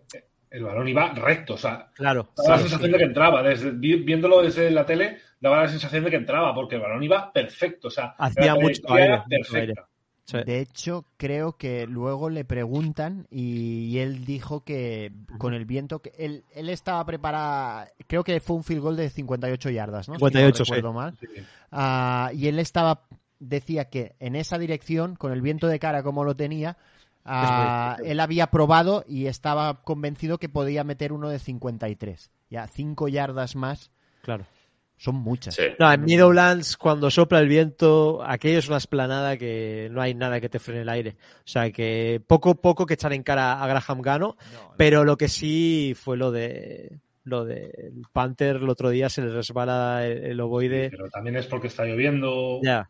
[0.49, 3.43] el, balón iba recto, o sea, claro, daba la sensación de que entraba.
[3.43, 7.31] Desde, viéndolo desde la tele, daba la sensación de que entraba, porque el balón iba
[7.31, 9.59] perfecto, o sea, hacía mucho aire, perfecta.
[9.59, 9.73] aire.
[10.25, 10.39] Sí.
[10.43, 15.99] De hecho, creo que luego le preguntan y, y él dijo que con el viento,
[15.99, 20.15] que él, él estaba preparado, creo que fue un field goal de 58 yardas, ¿no?
[20.15, 20.95] 58, si no sí.
[20.95, 21.17] mal.
[21.71, 23.03] Uh, y él estaba,
[23.39, 26.75] decía que en esa dirección, con el viento de cara como lo tenía,
[27.23, 32.31] uh, él había probado y estaba convencido que podía meter uno de 53.
[32.49, 33.91] Ya, 5 yardas más.
[34.23, 34.45] Claro.
[34.97, 35.55] Son muchas.
[35.55, 35.63] Sí.
[35.77, 40.39] No, en Meadowlands, cuando sopla el viento, aquello es una esplanada que no hay nada
[40.39, 41.17] que te frene el aire.
[41.39, 44.73] O sea que poco poco que echar en cara a Graham Gano, no, no.
[44.77, 49.21] pero lo que sí fue lo de lo del de Panther el otro día se
[49.21, 50.89] le resbala el, el ovoide.
[50.89, 52.59] Sí, pero también es porque está lloviendo.
[52.63, 52.89] Ya.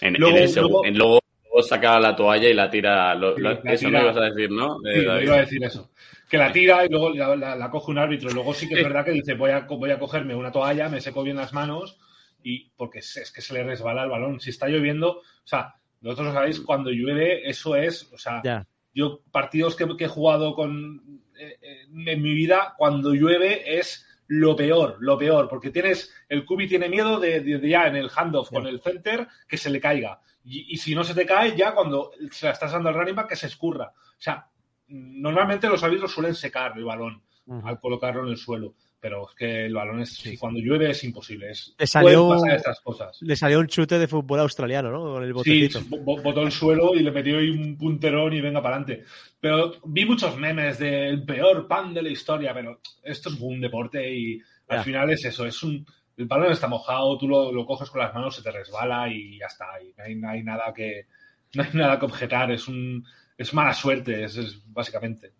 [0.00, 1.20] En, luego, en ese, luego, en luego,
[1.68, 3.14] saca la toalla y la tira.
[3.14, 4.76] Lo, Sí, lo, la eso tira- me ibas a decir, ¿no?
[4.86, 5.89] Eh, iba a decir eso.
[6.30, 8.30] Que la tira y luego la, la- la coge un árbitro.
[8.30, 10.88] Y luego sí que es verdad que dice, voy a, voy a cogerme una toalla,
[10.88, 11.98] me seco bien las manos
[12.42, 14.40] y porque es, es que se le resbala el balón.
[14.40, 18.66] Si está lloviendo, o sea, vosotros sabéis, cuando llueve, eso es, o sea, Ya.
[18.94, 24.06] yo partidos que, que he jugado con eh, eh, en mi vida, cuando llueve es
[24.28, 27.96] lo peor, lo peor, porque tienes, el Kubi tiene miedo de, de- de ya en
[27.96, 28.56] el handoff Ya.
[28.58, 30.20] con el center que se le caiga.
[30.44, 33.16] Y, y si no se te cae, ya cuando se la estás dando al running
[33.16, 33.92] back que se escurra.
[33.96, 34.46] O sea,
[34.90, 37.22] normalmente los árbitros suelen secar el balón
[37.64, 41.50] al colocarlo en el suelo, pero es que el balón es, cuando llueve es imposible.
[41.50, 43.18] Es, Le salió- pasar estas cosas.
[43.22, 45.00] Le salió un chute de fútbol australiano, ¿no?
[45.14, 45.32] Con el Sí,
[45.68, 45.80] botecito.
[46.22, 49.04] botó el suelo y le metió ahí un punterón y venga para adelante.
[49.40, 54.14] Pero vi muchos memes del peor pan de la historia, pero esto es un deporte
[54.14, 54.84] y al Ya.
[54.84, 55.84] final es eso, es un
[56.16, 59.38] el balón está mojado, tú lo, lo coges con las manos, se te resbala y
[59.38, 59.64] ya está.
[59.82, 61.06] Y no hay, no hay nada que
[61.54, 63.04] no hay nada que objetar, es un
[63.40, 65.32] es mala suerte, es, es básicamente.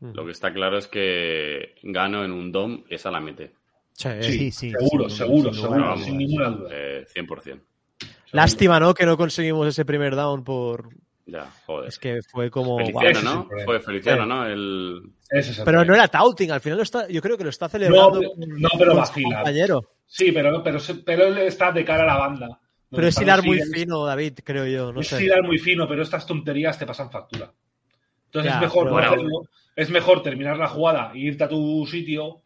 [0.00, 3.52] Lo que está claro es que gano en un DOM, esa la mete.
[3.94, 4.08] Sí.
[4.20, 6.68] Sí, sí, seguro, sin- seguro, sin seguro, vamos, sin ninguna duda.
[6.72, 7.60] Eh, 100%.
[8.30, 8.94] Lástima, ¿no?
[8.94, 10.88] Que no conseguimos ese primer down por...
[11.26, 11.88] Ya, joder.
[11.88, 12.78] Es que fue como...
[12.78, 13.48] Feliciano, ¿no?
[13.64, 14.28] Fue Feliciano, Sí.
[14.28, 14.46] ¿no?
[14.46, 15.02] El...
[15.30, 18.20] Es Pero no era touting, al final lo está, yo creo que lo está celebrando
[18.36, 19.36] No, pero vacila.
[19.38, 19.84] compañero.
[20.06, 22.60] Sí, pero, pero, pero él está de cara a la banda.
[22.90, 25.22] Pero es hilar muy fino, David, creo yo, no es sé.
[25.24, 27.52] hilar muy fino, pero estas tonterías te pasan factura.
[28.26, 29.42] Entonces Ya, es mejor pero- hacerlo,
[29.76, 32.42] es mejor terminar la jugada e irte a tu sitio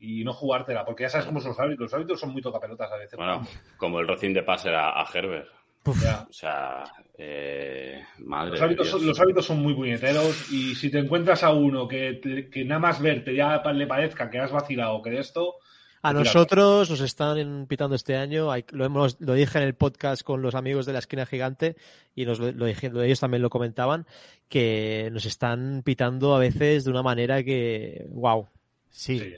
[0.00, 1.86] y no jugártela, porque ya sabes cómo son los árbitros.
[1.86, 3.16] Los árbitros son muy tocapelotas a veces.
[3.16, 5.48] Bueno, como el rocín de pase a, a Herbert.
[5.84, 5.94] O
[6.32, 6.84] sea,
[7.16, 8.88] eh, madre Los Dios.
[8.88, 12.20] son, los árbitros son muy puñeteros y si te encuentras a uno que
[12.66, 15.54] nada más verte ya le parezca que has vacilado que de esto,
[16.02, 20.22] A nosotros nos están pitando este año, hay- lo, hemos, lo dije en el podcast
[20.22, 21.76] con los amigos de la esquina gigante
[22.14, 24.06] y nos lo, lo dije- lo- ellos también lo comentaban,
[24.48, 28.46] que nos están pitando a veces de una manera que, wow.
[28.90, 29.34] Sí,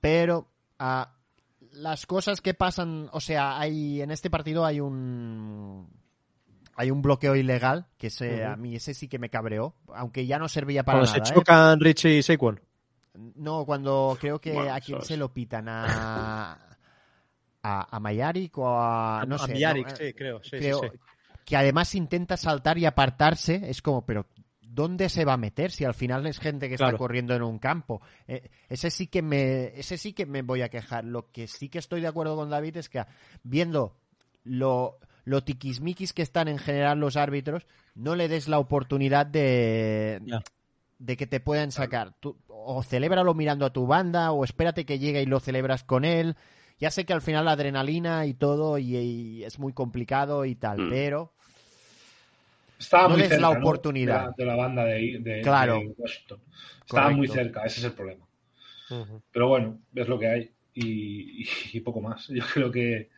[0.00, 1.12] pero ah,
[1.72, 5.88] las cosas que pasan, o sea, hay en este partido hay un
[6.76, 10.38] hay un bloqueo ilegal que ese, a mí ese sí que me cabreó, aunque ya
[10.38, 11.24] no servía para Cuando nada.
[11.26, 11.34] se ¿eh?
[11.36, 12.60] chocan Richie y Saquon.
[13.14, 16.58] No, cuando creo que Bueno, a quién se lo pitan a
[17.62, 20.42] a, a Mayarik o a no a sé, Miarik, no, sí, creo.
[20.42, 20.98] Sí, sí, creo sí.
[21.44, 24.26] que además intenta saltar y apartarse, es como, pero
[24.60, 26.92] ¿dónde se va a meter si al final es gente que Claro.
[26.92, 28.00] está corriendo en un campo?
[28.28, 31.04] Eh, ese sí que me ese sí que me voy a quejar.
[31.04, 33.04] Lo que sí que estoy de acuerdo con David es que
[33.42, 33.96] viendo
[34.44, 40.20] lo lo tiquismiquis que están en general los árbitros, no le des la oportunidad de.
[41.00, 42.14] De que te puedan sacar.
[42.20, 46.04] Tú, o celébralo mirando a tu banda, o espérate que llegue y lo celebras con
[46.04, 46.36] él.
[46.78, 50.54] Ya sé que al final la adrenalina y todo y, y es muy complicado y
[50.54, 50.90] tal, Mm.
[50.90, 51.32] pero
[52.78, 53.58] Estaba No muy cerca, la ¿no?
[53.60, 54.20] oportunidad.
[54.20, 55.80] De, la, de la banda de, de- Claro.
[55.80, 56.40] de Washington.
[56.86, 58.26] Estaba muy cerca, ese es el problema.
[59.30, 62.26] Pero bueno, es lo que hay y, y- y poco más.
[62.28, 63.10] Yo creo que,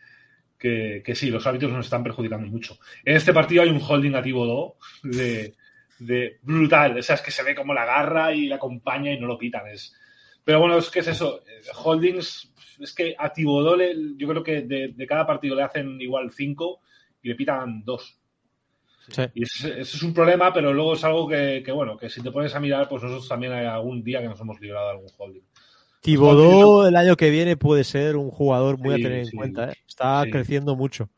[0.59, 2.77] que, que sí, los árbitros nos están perjudicando mucho.
[3.05, 4.75] En este partido hay un holding a Thibodeau
[5.05, 5.55] de,
[6.07, 6.99] de brutal.
[6.99, 9.39] O sea, es que se ve como la agarra y la acompaña y no lo
[9.39, 9.67] pitan.
[9.69, 9.95] Es...
[10.45, 11.41] Pero bueno, es que es eso.
[11.47, 13.33] eh, Holdings, es que a
[13.77, 16.81] le- yo creo que de, de cada partido le hacen igual cinco
[17.23, 18.19] y le pitan dos.
[19.09, 19.23] Sí.
[19.35, 22.31] Y ese es un problema, pero luego es algo que, que, bueno, que si te
[22.31, 25.11] pones a mirar, pues nosotros también hay algún día que nos hemos librado de algún
[25.19, 25.43] holding.
[26.01, 29.37] Thibodeau el año que viene puede ser un jugador muy Sí, a tener en sí,
[29.37, 29.71] cuenta.
[29.71, 29.75] ¿eh?
[29.87, 31.09] Está creciendo mucho.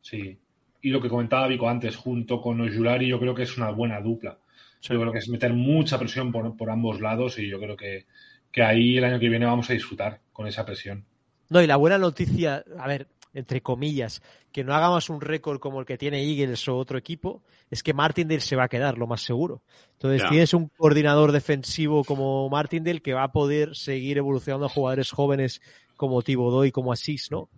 [0.00, 0.38] Sí.
[0.82, 4.00] Y lo que comentaba Vico antes, junto con Ojulari, yo creo que es una buena
[4.00, 4.38] dupla.
[4.80, 4.92] Sí.
[4.92, 8.06] Yo creo que es meter mucha presión por, por ambos lados y yo creo que,
[8.50, 11.04] que ahí el año que viene vamos a disfrutar con esa presión.
[11.48, 14.22] No, y la buena noticia, a ver, entre comillas,
[14.52, 17.94] que no hagamos un récord como el que tiene Eagles o otro equipo, es que
[17.94, 19.62] Martindale se va a quedar, lo más seguro.
[19.92, 25.10] Entonces tienes un coordinador defensivo como Martindale que va a poder seguir evolucionando a jugadores
[25.10, 25.60] jóvenes
[25.96, 27.48] como Thibodeau y como Asís, ¿no?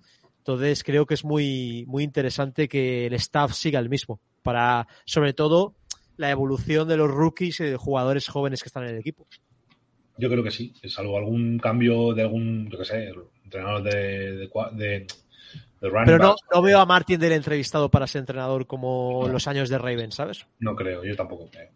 [0.45, 5.32] Entonces creo que es muy, muy interesante que el staff siga el mismo para, sobre
[5.32, 5.74] todo,
[6.18, 9.26] la evolución de los rookies y de jugadores jóvenes que están en el equipo.
[10.18, 13.11] Yo creo que sí, salvo algún cambio de algún, yo qué sé,
[13.42, 15.07] entrenador de, de, cua- de,
[15.80, 19.70] de running Pero no, no veo a Martindale entrevistado para ser entrenador como los años
[19.70, 20.47] de Raven, ¿sabes?
[20.61, 21.70] No creo, yo tampoco creo.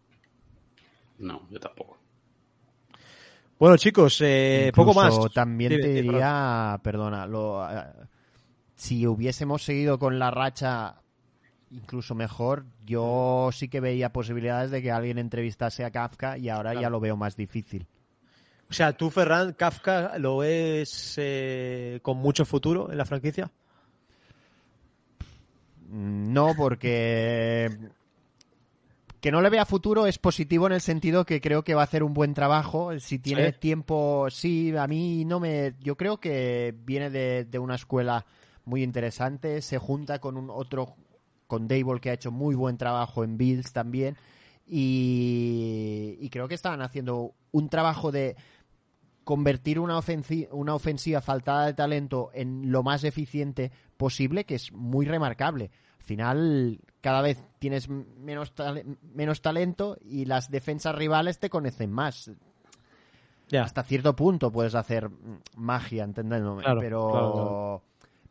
[1.20, 1.96] No, yo tampoco.
[3.58, 5.18] Bueno, chicos, eh, poco más.
[5.34, 7.82] También te diría, perdona, lo, eh,
[8.79, 11.03] si hubiésemos seguido con la racha
[11.70, 16.81] incluso mejor, yo sí que veía posibilidades de que alguien entrevistase a Kafka y ahora
[16.81, 17.89] ya lo veo más difícil.
[18.70, 23.51] O sea, tú, Ferran, Kafka, ¿lo ves eh, con mucho futuro en la franquicia?
[25.91, 27.76] No, porque
[29.20, 31.85] que no le vea futuro es positivo en el sentido que creo que va a
[31.85, 32.97] hacer un buen trabajo.
[33.01, 33.59] Si tiene ¿Sí?
[33.59, 35.74] tiempo, sí, a mí no me.
[35.81, 38.24] Yo creo que viene de, de una escuela
[38.68, 39.62] muy interesante.
[39.62, 40.94] Se junta con un otro,
[41.46, 44.16] con Dable que ha hecho muy buen trabajo en Bills también.
[44.66, 48.36] Y, y creo que estaban haciendo un trabajo de
[49.24, 54.72] convertir una, ofensi- una ofensiva faltada de talento en lo más eficiente posible, que es
[54.72, 55.70] muy remarcable.
[55.98, 61.90] Al final, cada vez tienes menos, tale- menos talento y las defensas rivales te conocen
[61.90, 62.30] más.
[63.64, 65.10] Hasta cierto punto puedes hacer
[65.56, 67.08] magia, entendiéndome, Claro, pero...
[67.08, 67.82] claro, claro.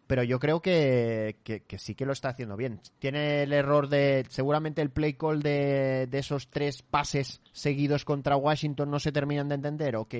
[0.07, 2.79] Pero yo creo que, que- que sí que lo está haciendo bien.
[2.99, 4.25] Tiene el error de.
[4.29, 9.49] Seguramente el play call de, de esos tres pases seguidos contra Washington no se terminan
[9.49, 10.15] de entender, ok.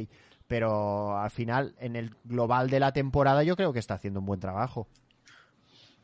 [0.47, 4.25] Pero al final, en el global de la temporada, yo creo que está haciendo un
[4.25, 4.87] buen trabajo.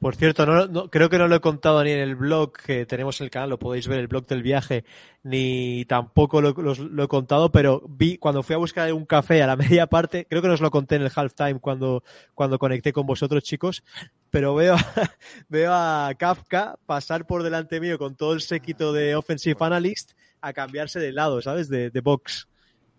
[0.04, 2.86] Por cierto, no, no- creo que no lo he contado ni en el blog que
[2.86, 4.84] tenemos en el canal, lo podéis ver, el blog del viaje,
[5.24, 9.48] ni tampoco lo, lo he contado, pero vi cuando fui a buscar un café a
[9.48, 12.04] la media parte, creo que no os lo conté en el halftime cuando,
[12.36, 13.82] cuando conecté con vosotros, chicos,
[14.30, 14.78] pero veo, a-
[15.48, 20.52] veo a Kafka pasar por delante mío con todo el séquito de Offensive Analyst a
[20.52, 21.70] cambiarse de lado, ¿sabes?
[21.70, 22.50] De, de box.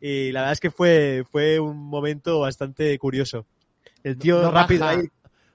[0.00, 3.44] Y la verdad es que fue, fue un momento bastante curioso.
[4.02, 5.06] El tío No rápido baja- ahí.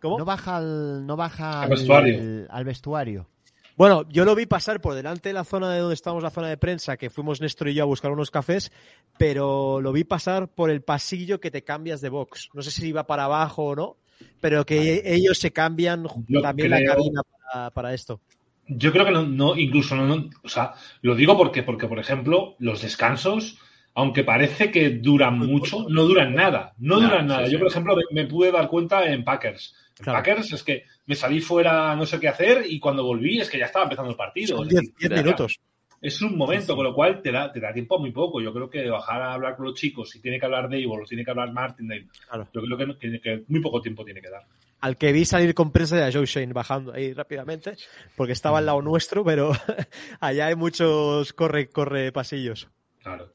[0.02, 0.18] ¿Cómo?
[0.18, 2.20] No baja al, no baja Al vestuario.
[2.20, 3.28] al- al vestuario.
[3.76, 6.50] Bueno, yo lo vi pasar por delante de la zona de donde estábamos, la zona
[6.50, 8.72] de prensa, que fuimos Néstor y yo a buscar unos cafés,
[9.18, 12.50] pero lo vi pasar por el pasillo que te cambias de box.
[12.54, 13.97] No sé si iba para abajo o no,
[14.41, 17.22] pero que ellos se cambian Yo también creo- la cabina
[17.54, 18.20] para, para esto.
[18.68, 22.00] Yo creo que no, no incluso no, no- o sea, lo digo porque, porque, por
[22.00, 23.58] ejemplo, los descansos,
[23.96, 27.46] aunque parece que duran mucho, no duran nada, no duran nada.
[27.46, 27.52] sí.
[27.54, 29.76] Yo, por ejemplo, me, me pude dar cuenta en Packers.
[30.00, 30.20] En Claro.
[30.20, 33.60] Packers es que me salí fuera no sé qué hacer y cuando volví es que
[33.60, 34.58] ya estaba empezando el partido.
[34.58, 35.24] Son Es 10 decir, 10 ya.
[35.24, 35.60] minutos.
[36.02, 38.40] es un momento, con lo cual te da, te da tiempo muy poco.
[38.40, 41.04] Yo creo que bajar a hablar con los chicos, si tiene que hablar Dave o
[41.06, 41.90] tiene que hablar Martin,
[42.30, 42.48] Claro.
[42.54, 44.44] yo creo que, que- que muy poco tiempo tiene que dar.
[44.80, 47.74] Al que vi salir con prensa de Joe Shane bajando ahí rápidamente,
[48.16, 49.52] porque estaba al lado nuestro, pero
[50.22, 52.70] allá hay muchos corre, corre pasillos.
[53.04, 53.34] Claro.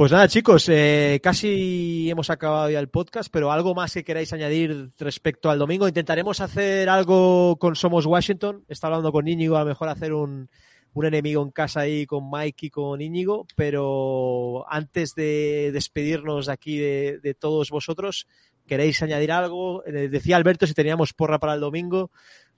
[0.00, 4.32] Pues nada, chicos, eh, casi hemos acabado ya el podcast, pero algo más que queráis
[4.32, 5.86] añadir respecto al domingo.
[5.86, 8.64] Intentaremos hacer algo con Somos Washington.
[8.66, 10.48] Está hablando con Íñigo, a lo mejor hacer un,
[10.94, 16.78] un enemigo en casa ahí con Mike y con Íñigo, pero antes de despedirnos aquí
[16.78, 18.26] de, de todos vosotros,
[18.66, 19.84] ¿queréis añadir algo?
[19.84, 22.10] Eh, decía Alberto si teníamos porra para el domingo.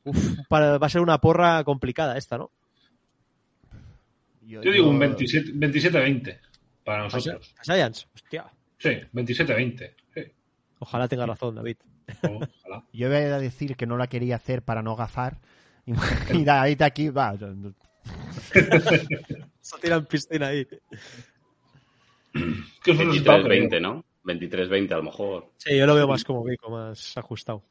[0.04, 0.16] Uf,
[0.48, 2.52] para- va a ser una porra complicada esta, ¿no?
[4.46, 6.51] Yo digo un 27 27-20
[6.84, 7.54] para nosotros.
[7.62, 8.46] Giants, hostia.
[8.78, 9.94] Sí, 27-20.
[10.14, 10.20] Sí.
[10.78, 11.76] Ojalá tenga razón, David.
[12.22, 12.84] Ojalá.
[12.92, 15.40] Yo iba a decir que no la quería hacer para no gafar.
[16.32, 17.36] Y, David aquí va.
[19.60, 20.66] Se tiran piscina ahí.
[22.82, 24.04] Que es un resultado 23-20, que- ¿no?
[24.24, 25.52] 23-20 a lo mejor.
[25.58, 27.64] Sí, yo lo veo más como Vico, más ajustado.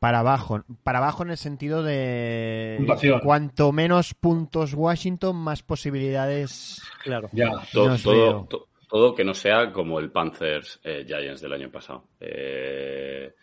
[0.00, 0.64] Para abajo.
[0.82, 2.74] Para abajo en el sentido de.
[2.78, 3.20] Puntuación.
[3.20, 6.82] Cuanto menos puntos Washington, más posibilidades.
[7.04, 7.28] Claro.
[7.32, 7.50] Ya.
[7.72, 12.04] To- todo, to- todo que no sea como el Panthers eh, Giants del año pasado.
[12.18, 13.34] Eh,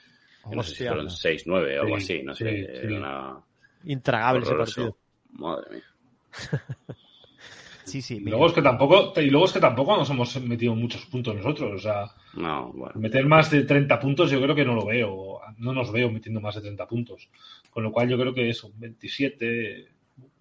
[0.50, 2.50] que no sé si fueron 6-9 o algo Sí, así, no sí, sé.
[2.50, 2.66] sí.
[2.88, 3.38] Era una-
[3.86, 4.82] Intragable ese horroroso.
[4.82, 4.98] partido.
[5.34, 5.84] Madre mía.
[7.88, 8.16] Sí, sí.
[8.16, 8.32] Y mira.
[8.32, 11.72] luego es que tampoco, y luego es que tampoco nos hemos metido muchos puntos nosotros.
[11.74, 13.00] O sea, No, bueno.
[13.00, 15.40] meter más de 30 puntos yo creo que no lo veo.
[15.58, 17.30] No nos veo metiendo más de 30 puntos.
[17.72, 19.88] Con lo cual yo creo que es un 27,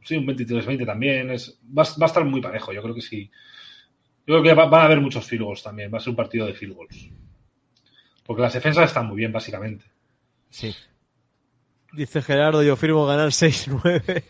[0.02, 1.30] sí, un 23-20 también.
[1.30, 3.30] Es, va, a- va a estar muy parejo, yo creo que sí.
[4.26, 5.92] Yo creo que va- van a haber muchos field goals también.
[5.92, 7.08] Va a ser un partido de field goals.
[8.24, 9.84] Porque las defensas están muy bien, básicamente.
[10.50, 10.74] Sí.
[11.92, 14.22] Dice Gerardo, yo firmo ganar 6-9.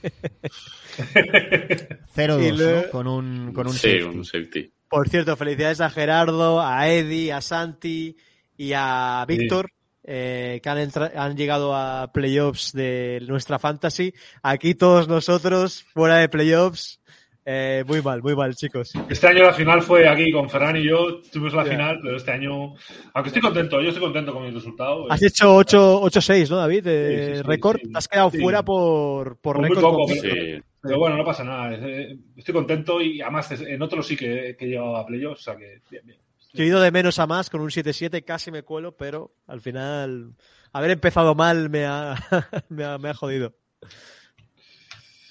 [2.14, 2.90] 0-2, Y luego- ¿no?
[2.90, 4.04] Con un, con un sí, safety.
[4.04, 4.72] un safety.
[4.88, 8.16] Por cierto, felicidades a Gerardo, a Eddie, a Santi
[8.56, 9.70] y a Víctor,
[10.04, 14.14] eh, que han, han llegado a playoffs de nuestra fantasy.
[14.42, 17.00] Aquí todos nosotros, fuera de playoffs.
[17.48, 18.90] Eh, muy mal, muy mal, chicos.
[19.08, 21.20] Este año la final fue aquí con Ferran y yo.
[21.30, 21.70] Tuvimos la Ya.
[21.70, 22.74] final, pero este año.
[23.14, 25.06] Aunque estoy contento, yo estoy contento con mi resultado.
[25.12, 26.82] Has hecho 8 8-6, ¿no, David?
[26.82, 27.78] De Sí, sí, sí, récord.
[27.80, 27.92] sí.
[27.92, 28.38] Te has quedado Sí.
[28.40, 29.82] fuera por, por Por muy récord.
[29.84, 31.72] poco, con pero- Pero bueno, no pasa nada.
[31.74, 35.40] eh, Estoy contento y además en otros sí que, que he llegado a playoffs.
[35.42, 36.18] O sea que bien, bien.
[36.52, 39.60] Yo he ido de menos a más con un 7-7, casi me cuelo, pero al
[39.60, 40.32] final
[40.72, 42.16] haber empezado mal me ha,
[42.70, 43.54] me ha, me ha jodido.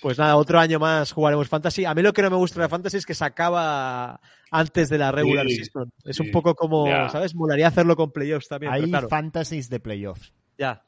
[0.06, 1.84] Pues nada, otro año más jugaremos Fantasy.
[1.86, 4.88] A mí lo que no me gusta de la Fantasy es que se acaba antes
[4.88, 5.92] de la regular Sí, season.
[6.04, 6.22] Es sí.
[6.22, 7.10] un poco como, Ya.
[7.10, 7.34] ¿sabes?
[7.34, 8.72] Molaría hacerlo con playoffs también.
[8.72, 10.32] Hay pero claro, fantasies de playoffs.
[10.60, 10.84] ya.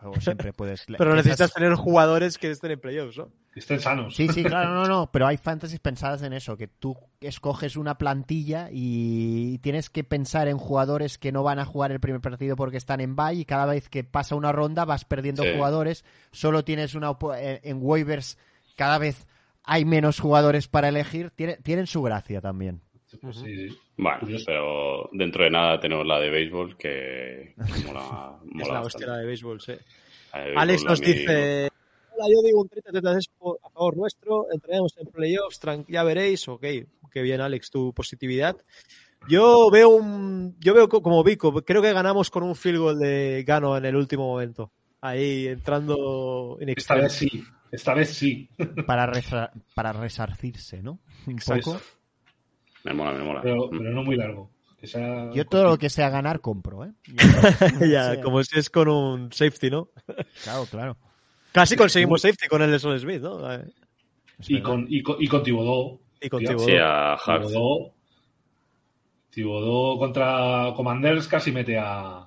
[0.00, 0.84] O siempre puedes.
[0.98, 3.28] Pero necesitas esas- tener jugadores que estén en playoffs, ¿no?
[3.52, 4.14] Que estén sanos.
[4.14, 7.98] Sí, sí, claro, no, no, pero hay fantasies pensadas en eso, que tú escoges una
[7.98, 12.54] plantilla y tienes que pensar en jugadores que no van a jugar el primer partido
[12.54, 15.50] porque están en bye y cada vez que pasa una ronda vas perdiendo Sí.
[15.54, 18.38] jugadores, solo tienes una eh, en waivers
[18.76, 19.26] cada vez
[19.64, 22.80] hay menos jugadores para elegir, Tiene- tienen su gracia también.
[23.20, 23.78] Pues sí, sí.
[23.96, 24.44] Bueno, Curioso.
[24.46, 28.86] pero dentro de nada tenemos la de béisbol que, que mola, Es mola la bastante.
[28.86, 29.72] hostia la de béisbol, sí.
[30.32, 31.68] La de Alex béisbol a nos mí- dice,
[32.12, 36.60] hola, yo digo un 30-33 por- a favor nuestro, entraremos en playoffs, ya veréis, ok,
[37.10, 38.56] qué bien Alex, tu positividad.
[39.28, 42.98] Yo veo un, yo veo co- como Vico, creo que ganamos con un field goal
[42.98, 47.42] de Gano en el último momento, ahí entrando in Esta vez sí.
[47.72, 48.48] Esta vez sí.
[48.86, 49.10] Para,
[49.74, 51.00] para resarcirse, ¿no?
[51.26, 51.64] Un Eso es.
[51.64, 51.80] poco.
[52.84, 53.40] Me mola, me mola.
[53.42, 53.78] Pero, Mm.
[53.78, 54.50] pero no muy largo.
[54.80, 56.92] Que sea- Yo todo lo que sea ganar compro, ¿eh?
[57.92, 59.88] ya, como si es con un safety, ¿no?
[60.44, 60.96] Claro, claro.
[61.52, 63.52] Casi conseguimos safety con el de Son Smith, ¿no?
[63.52, 63.64] Eh,
[64.46, 66.00] Y con, y con, y con Thibodeau.
[66.20, 66.68] Y con Thibodeau.
[66.68, 67.46] Sí, a Hart.
[67.48, 67.92] Thibodeau,
[69.30, 72.24] Thibodeau contra Commanders casi mete a.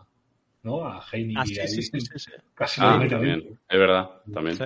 [0.64, 0.86] ¿No?
[0.86, 2.32] A Heine Ah, sí, sí, sí, sí, sí.
[2.54, 3.40] Casi Ah, lo mete también.
[3.40, 3.58] dentro.
[3.68, 4.58] Es verdad, también.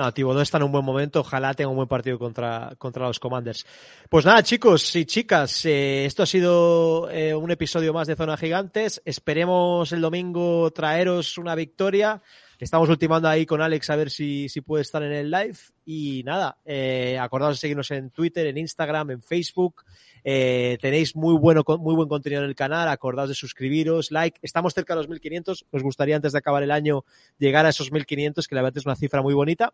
[0.00, 1.20] No, Thibodeau está en un buen momento.
[1.20, 3.66] Ojalá tenga un buen partido contra, contra los Commanders.
[4.08, 8.38] Pues nada, chicos y chicas, eh, esto ha sido eh, un episodio más de Zona
[8.38, 9.02] Gigantes.
[9.04, 12.22] Esperemos el domingo traeros una victoria.
[12.60, 15.56] Estamos ultimando ahí con Alex a ver si, si puede estar en el live.
[15.86, 19.82] Y nada, eh, acordaos de seguirnos en Twitter, en Instagram, en Facebook.
[20.22, 22.88] Eh, tenéis muy, bueno, muy buen contenido en el canal.
[22.88, 24.38] Acordaos de suscribiros, like.
[24.42, 25.66] Estamos cerca de los 1500.
[25.72, 27.06] Nos gustaría antes de acabar el año
[27.38, 29.72] llegar a esos 1500, que la verdad es una cifra muy bonita.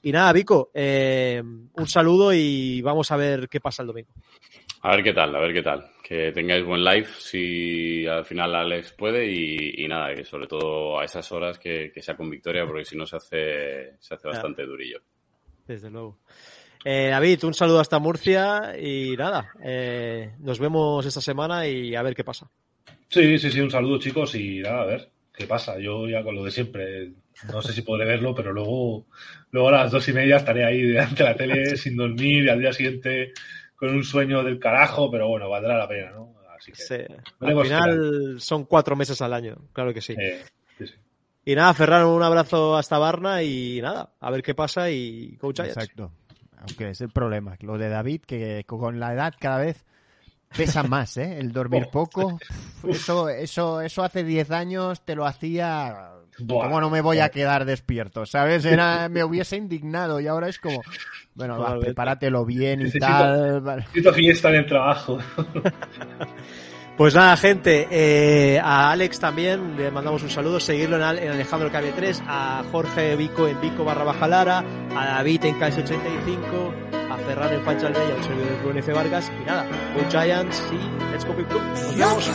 [0.00, 4.12] Y nada, Vico, eh, un saludo y vamos a ver qué pasa el domingo.
[4.82, 5.90] A ver qué tal, a ver qué tal.
[6.02, 10.98] Que tengáis buen live si al final Alex puede y, y nada, que sobre todo
[10.98, 14.28] a esas horas que, que sea con victoria porque si no se hace, se hace
[14.28, 15.00] bastante durillo.
[15.66, 16.18] Desde luego.
[16.84, 22.02] Eh, David, un saludo hasta Murcia y nada, eh, nos vemos esta semana y a
[22.02, 22.50] ver qué pasa.
[23.08, 25.78] Sí, sí, sí, un saludo chicos y nada, a ver qué pasa.
[25.78, 27.12] Yo ya con lo de siempre,
[27.52, 29.06] no sé si podré verlo, pero luego,
[29.50, 32.48] luego a las dos y media estaré ahí delante de la tele sin dormir y
[32.48, 33.32] al día siguiente
[33.80, 36.34] con un sueño del carajo, pero bueno, valdrá la pena, ¿no?
[36.56, 36.94] Así que, Sí.
[37.40, 40.14] Al final son cuatro meses al año, claro que sí.
[40.16, 40.44] Eh,
[40.78, 40.94] sí, sí.
[41.46, 45.60] Y nada, Ferran, un abrazo hasta Barna y nada, a ver qué pasa y Coach.
[45.60, 46.12] Exacto.
[46.58, 47.56] Aunque es el problema.
[47.60, 49.82] Lo de David, que con la edad cada vez
[50.54, 51.38] pesa más, ¿eh?
[51.38, 51.90] El dormir Oh.
[51.90, 52.38] poco.
[52.86, 56.10] Eso, eso, eso hace 10 años te lo hacía.
[56.38, 56.64] Buah.
[56.66, 58.24] ¿Cómo no me voy a quedar despierto?
[58.26, 58.64] ¿Sabes?
[58.64, 60.80] Era, me hubiese indignado y ahora es como,
[61.34, 63.00] bueno, va, prepáratelo bien y Necesito-
[63.62, 63.76] tal.
[63.76, 65.18] Necesito fiesta en el trabajo.
[66.96, 71.30] Pues nada, gente, eh, a Alex también le mandamos un saludo, seguirlo en, Al- en
[71.30, 74.58] Alejandro KB3, a Jorge Vico en Vico barra baja Lara,
[74.94, 78.92] a David en KS85, a Ferran en Fancha Almeida, un servidor de Rubén F.
[78.92, 79.64] Vargas, y nada,
[79.94, 81.62] Go Giants y Let's Go Big Blue.
[81.96, 82.30] Nos vemos.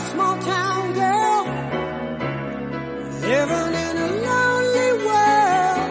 [3.26, 5.90] Living in a lonely world.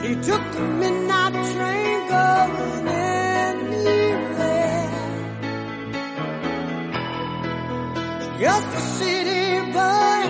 [0.00, 4.06] She took the midnight train going anywhere.
[8.40, 9.44] Just a city
[9.76, 10.22] boy,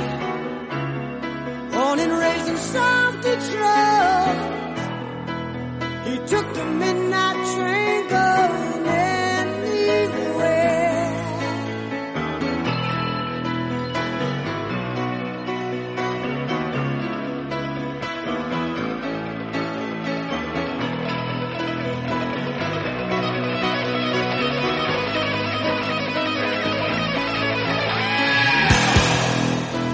[1.72, 4.38] born and raised in South Detroit.
[6.06, 8.75] He took the midnight train going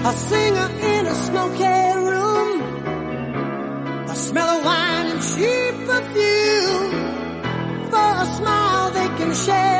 [0.05, 1.63] A singer in a smoky
[2.09, 2.61] room.
[4.09, 6.91] A smell of wine and cheap perfume.
[7.89, 9.72] For a smile they can share.